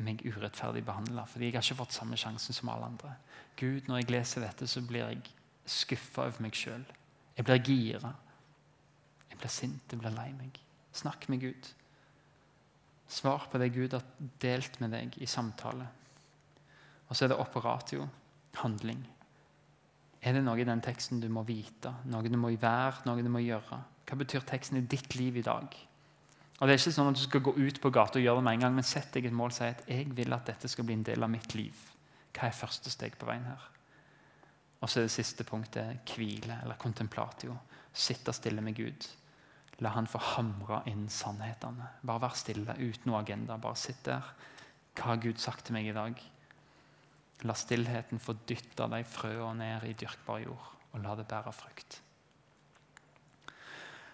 meg 0.04 0.24
urettferdig 0.26 0.84
behandla. 0.86 1.26
Fordi 1.30 1.50
jeg 1.50 1.58
har 1.58 1.66
ikke 1.66 1.82
fått 1.82 1.98
samme 1.98 2.18
sjansen 2.20 2.56
som 2.56 2.72
alle 2.72 2.90
andre. 2.92 3.16
Gud, 3.60 3.88
Når 3.88 4.02
jeg 4.02 4.12
leser 4.12 4.46
dette, 4.46 4.68
så 4.68 4.82
blir 4.82 5.08
jeg 5.08 5.22
skuffa 5.66 6.28
over 6.28 6.42
meg 6.42 6.56
sjøl. 6.56 6.86
Jeg 7.38 7.46
blir 7.46 7.64
gira. 7.64 8.14
Jeg 9.30 9.38
blir 9.38 9.54
sint, 9.54 9.92
jeg 9.92 10.00
blir 10.00 10.16
lei 10.16 10.32
meg. 10.34 10.60
Snakk 10.94 11.30
med 11.30 11.42
Gud. 11.42 11.70
Svar 13.10 13.48
på 13.52 13.58
det 13.58 13.74
Gud 13.74 13.94
har 13.94 14.04
delt 14.42 14.80
med 14.82 14.92
deg 14.94 15.16
i 15.18 15.26
samtale. 15.26 15.88
Og 17.10 17.16
så 17.16 17.26
er 17.26 17.32
det 17.32 17.40
operatio, 17.42 18.08
handling. 18.62 19.02
Er 20.22 20.36
det 20.36 20.44
noe 20.44 20.60
i 20.60 20.68
den 20.68 20.82
teksten 20.84 21.22
du 21.24 21.30
må 21.32 21.46
vite, 21.48 21.94
noe 22.12 22.28
du 22.28 22.38
må 22.38 22.52
være, 22.60 23.06
noe 23.08 23.24
du 23.24 23.32
må 23.32 23.42
gjøre? 23.42 23.80
Hva 24.06 24.18
betyr 24.20 24.46
teksten 24.46 24.82
i 24.82 24.88
ditt 24.90 25.16
liv 25.16 25.40
i 25.40 25.46
dag? 25.46 25.76
Og 26.60 26.68
Det 26.68 26.74
er 26.74 26.82
ikke 26.82 26.92
sånn 26.92 27.10
at 27.14 27.16
du 27.16 27.24
skal 27.24 27.44
gå 27.46 27.54
ut 27.56 27.78
på 27.80 27.92
gata 27.96 28.20
og 28.20 28.26
gjøre 28.26 28.42
det 28.42 28.46
med 28.50 28.58
en 28.58 28.64
gang, 28.66 28.74
men 28.76 28.88
sett 28.88 29.14
deg 29.16 29.30
et 29.30 29.36
mål 29.36 29.54
og 29.54 29.56
si 29.56 29.68
at 29.70 29.86
jeg 29.88 30.10
vil 30.16 30.36
at 30.36 30.50
dette 30.50 30.68
skal 30.68 30.88
bli 30.88 30.98
en 30.98 31.06
del 31.08 31.24
av 31.24 31.32
mitt 31.32 31.56
liv. 31.56 31.86
Hva 32.36 32.50
er 32.50 32.58
første 32.58 32.92
steg 32.92 33.16
på 33.20 33.30
veien 33.30 33.48
her? 33.48 33.64
Og 34.80 34.92
så 34.92 35.00
er 35.00 35.08
det 35.08 35.14
siste 35.16 35.46
punktet 35.48 36.12
hvile, 36.12 36.60
eller 36.64 36.80
contemplatio. 36.80 37.56
Sitte 37.96 38.36
stille 38.36 38.64
med 38.64 38.76
Gud. 38.76 39.08
La 39.80 39.94
han 39.96 40.08
få 40.08 40.20
hamre 40.36 40.82
inn 40.92 41.08
sannhetene. 41.12 41.88
Bare 42.04 42.26
vær 42.26 42.36
stille, 42.36 42.76
uten 42.76 43.12
noe 43.12 43.22
agenda. 43.24 43.56
Bare 43.60 43.80
sitt 43.80 44.04
der. 44.08 44.28
Hva 45.00 45.14
har 45.14 45.24
Gud 45.24 45.40
sagt 45.40 45.68
til 45.68 45.78
meg 45.78 45.88
i 45.88 45.96
dag? 45.96 46.20
La 47.48 47.56
stillheten 47.56 48.20
få 48.20 48.36
dytte 48.48 48.88
de 48.92 49.00
frøene 49.08 49.64
ned 49.64 49.88
i 49.88 49.96
dyrkbar 49.96 50.44
jord, 50.44 50.72
og 50.92 51.04
la 51.06 51.16
det 51.16 51.28
bære 51.32 51.56
frukt. 51.56 52.02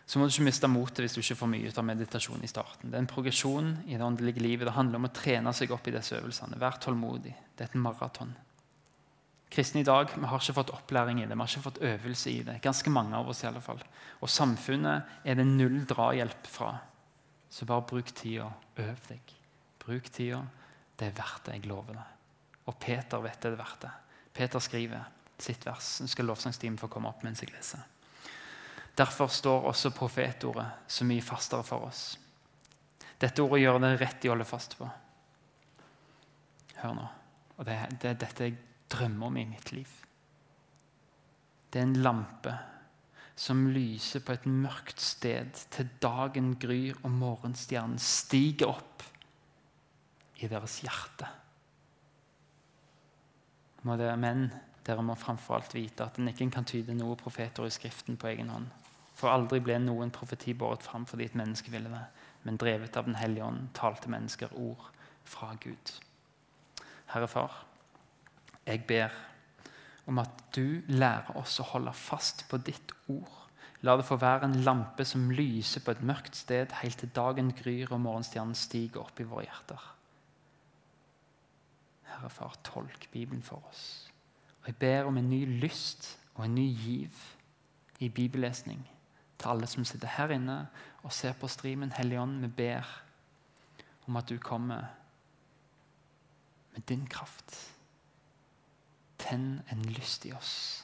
Så 0.05 0.19
må 0.19 0.27
du 0.27 0.33
ikke 0.33 0.45
miste 0.45 0.69
motet 0.69 1.01
hvis 1.01 1.15
du 1.17 1.21
ikke 1.23 1.39
får 1.39 1.49
mye 1.49 1.69
ut 1.69 1.77
av 1.81 1.85
meditasjon 1.87 2.43
i 2.45 2.49
starten. 2.49 2.91
Det 2.91 2.97
er 2.97 3.03
en 3.03 3.09
progresjon 3.09 3.71
i 3.89 3.95
det 3.97 4.05
åndelige 4.05 4.43
livet. 4.43 4.67
Det 4.69 4.75
handler 4.75 5.01
om 5.01 5.07
å 5.09 5.13
trene 5.15 5.53
seg 5.57 5.73
opp 5.73 5.87
i 5.89 5.95
disse 5.95 6.19
øvelsene. 6.19 6.59
Vær 6.61 6.77
tålmodig. 6.81 7.33
Det 7.57 7.65
er 7.65 7.71
et 7.71 7.79
maraton. 7.81 8.35
Kristne 9.55 9.81
i 9.81 9.87
dag 9.87 10.11
vi 10.13 10.27
har 10.27 10.41
ikke 10.41 10.57
fått 10.57 10.73
opplæring 10.75 11.21
i 11.21 11.25
det, 11.25 11.33
vi 11.33 11.41
har 11.41 11.49
ikke 11.49 11.63
fått 11.63 11.81
øvelse 11.85 12.31
i 12.31 12.43
det. 12.45 12.59
Ganske 12.61 12.91
mange 12.93 13.17
av 13.17 13.29
oss 13.31 13.41
i 13.43 13.47
alle 13.49 13.63
fall. 13.63 13.81
Og 14.21 14.29
samfunnet 14.29 15.25
er 15.25 15.39
det 15.39 15.47
null 15.47 15.81
drahjelp 15.89 16.49
fra. 16.53 16.73
Så 17.49 17.65
bare 17.65 17.85
bruk 17.89 18.11
tida. 18.13 18.49
Øv 18.83 19.09
deg. 19.09 19.33
Bruk 19.85 20.09
tida. 20.11 20.43
Det 20.97 21.09
er 21.09 21.17
verdt 21.17 21.47
det. 21.47 21.57
Jeg 21.57 21.69
lover 21.71 21.97
det. 21.97 22.05
Og 22.69 22.77
Peter 22.81 23.25
vet 23.25 23.41
det 23.41 23.53
er 23.53 23.59
verdt 23.61 23.85
det. 23.87 23.93
Peter 24.35 24.61
skriver 24.61 25.09
sitt 25.39 25.65
vers. 25.65 25.95
Nå 26.01 26.09
skal 26.11 26.29
lovsangstimen 26.29 26.81
få 26.81 26.89
komme 26.91 27.09
opp 27.09 27.23
mens 27.25 27.41
jeg 27.41 27.53
leser. 27.53 27.85
Derfor 28.95 29.27
står 29.27 29.67
også 29.71 29.91
profetordet 29.95 30.67
så 30.87 31.07
mye 31.07 31.23
fastere 31.23 31.65
for 31.67 31.87
oss. 31.89 32.03
Dette 33.19 33.43
ordet 33.43 33.61
gjør 33.63 33.79
det 33.83 33.95
rett 33.99 34.25
i 34.25 34.29
å 34.29 34.35
holde 34.35 34.47
fast 34.47 34.77
på. 34.79 34.87
Hør 36.79 36.95
nå. 36.95 37.07
Og 37.55 37.67
det, 37.67 37.75
det 38.01 38.11
er 38.11 38.17
dette 38.19 38.47
jeg 38.47 38.57
drømmer 38.91 39.31
om 39.31 39.37
i 39.39 39.45
mitt 39.47 39.71
liv. 39.75 39.91
Det 41.71 41.81
er 41.81 41.89
en 41.89 42.01
lampe 42.03 42.53
som 43.35 43.65
lyser 43.67 44.23
på 44.23 44.31
et 44.35 44.45
mørkt 44.47 45.01
sted 45.03 45.57
til 45.75 45.89
dagen 46.03 46.53
gryr 46.59 46.95
og 47.01 47.11
morgenstjernen 47.11 47.99
stiger 47.99 48.71
opp 48.71 49.03
i 50.39 50.47
deres 50.51 50.77
hjerte. 50.83 51.27
Må 53.83 53.97
dere 53.99 54.15
men 54.19 54.47
dere 54.85 55.03
må 55.03 55.17
framfor 55.19 55.57
alt 55.57 55.75
vite 55.75 56.05
at 56.05 56.19
en 56.19 56.31
ikke 56.31 56.47
kan 56.53 56.67
tyde 56.67 56.95
noe 56.95 57.17
profeter 57.19 57.67
i 57.67 57.73
Skriften 57.73 58.19
på 58.21 58.29
egen 58.31 58.51
hånd. 58.53 58.71
For 59.15 59.31
aldri 59.31 59.61
ble 59.63 59.77
noen 59.79 60.11
profeti 60.11 60.53
båret 60.57 60.83
fram 60.83 61.05
fordi 61.07 61.29
et 61.29 61.37
menneske 61.39 61.71
ville 61.71 61.91
det, 61.91 62.03
men 62.43 62.59
drevet 62.59 62.97
av 62.99 63.07
Den 63.07 63.15
hellige 63.19 63.45
ånd 63.47 63.69
talte 63.77 64.11
mennesker 64.11 64.51
ord 64.59 64.89
fra 65.25 65.53
Gud. 65.61 65.93
Herre 67.13 67.29
Far, 67.31 67.63
jeg 68.65 68.83
ber 68.87 69.13
om 70.05 70.19
at 70.21 70.43
du 70.53 70.81
lærer 70.91 71.37
oss 71.39 71.59
å 71.61 71.69
holde 71.71 71.93
fast 71.95 72.45
på 72.49 72.59
ditt 72.61 72.91
ord. 73.07 73.31
La 73.85 73.95
det 73.97 74.05
få 74.07 74.17
være 74.19 74.49
en 74.49 74.63
lampe 74.65 75.05
som 75.05 75.29
lyser 75.31 75.83
på 75.85 75.93
et 75.93 76.03
mørkt 76.05 76.35
sted 76.35 76.73
helt 76.81 76.99
til 76.99 77.11
dagen 77.15 77.51
gryr 77.55 77.93
og 77.93 78.01
morgenstjernen 78.01 78.57
stiger 78.57 79.05
opp 79.05 79.21
i 79.21 79.27
våre 79.29 79.45
hjerter. 79.45 79.85
Herre 82.09 82.29
Far, 82.29 82.57
tolk 82.67 83.07
Bibelen 83.13 83.43
for 83.43 83.63
oss. 83.69 84.11
Og 84.63 84.67
Jeg 84.67 84.77
ber 84.81 85.07
om 85.07 85.17
en 85.17 85.29
ny 85.29 85.45
lyst 85.61 86.17
og 86.35 86.45
en 86.45 86.55
ny 86.55 86.67
giv 86.67 87.23
i 87.99 88.09
bibellesning 88.09 88.83
til 89.37 89.51
alle 89.51 89.67
som 89.67 89.85
sitter 89.87 90.11
her 90.17 90.33
inne 90.35 90.57
og 91.03 91.13
ser 91.13 91.35
på 91.39 91.49
streamen. 91.51 91.93
Hellige 91.95 92.21
Ånd, 92.21 92.39
vi 92.41 92.47
ber 92.47 92.87
om 94.07 94.17
at 94.19 94.29
du 94.29 94.37
kommer 94.39 94.87
med 96.75 96.85
din 96.89 97.07
kraft 97.07 97.71
Tenn 99.17 99.61
en 99.71 99.81
lyst 99.95 100.25
i 100.27 100.33
oss 100.35 100.83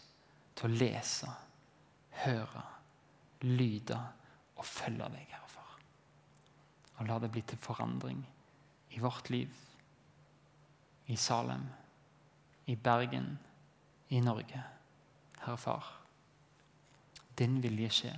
til 0.56 0.70
å 0.72 0.78
lese, 0.80 1.28
høre, 2.24 2.62
lyde 3.44 3.98
og 4.56 4.66
følge 4.66 5.10
deg, 5.14 5.28
Herre 5.34 5.50
Far. 5.52 5.76
Og 6.96 7.10
la 7.10 7.20
det 7.22 7.30
bli 7.36 7.44
til 7.46 7.60
forandring 7.62 8.24
i 8.96 9.04
vårt 9.04 9.30
liv, 9.30 9.52
i 11.12 11.20
Salem, 11.20 11.68
i 12.72 12.78
Bergen, 12.80 13.34
i 14.10 14.24
Norge. 14.24 14.64
Herre 15.44 15.60
Far, 15.60 15.94
din 17.38 17.60
vilje 17.62 17.94
skje 18.00 18.18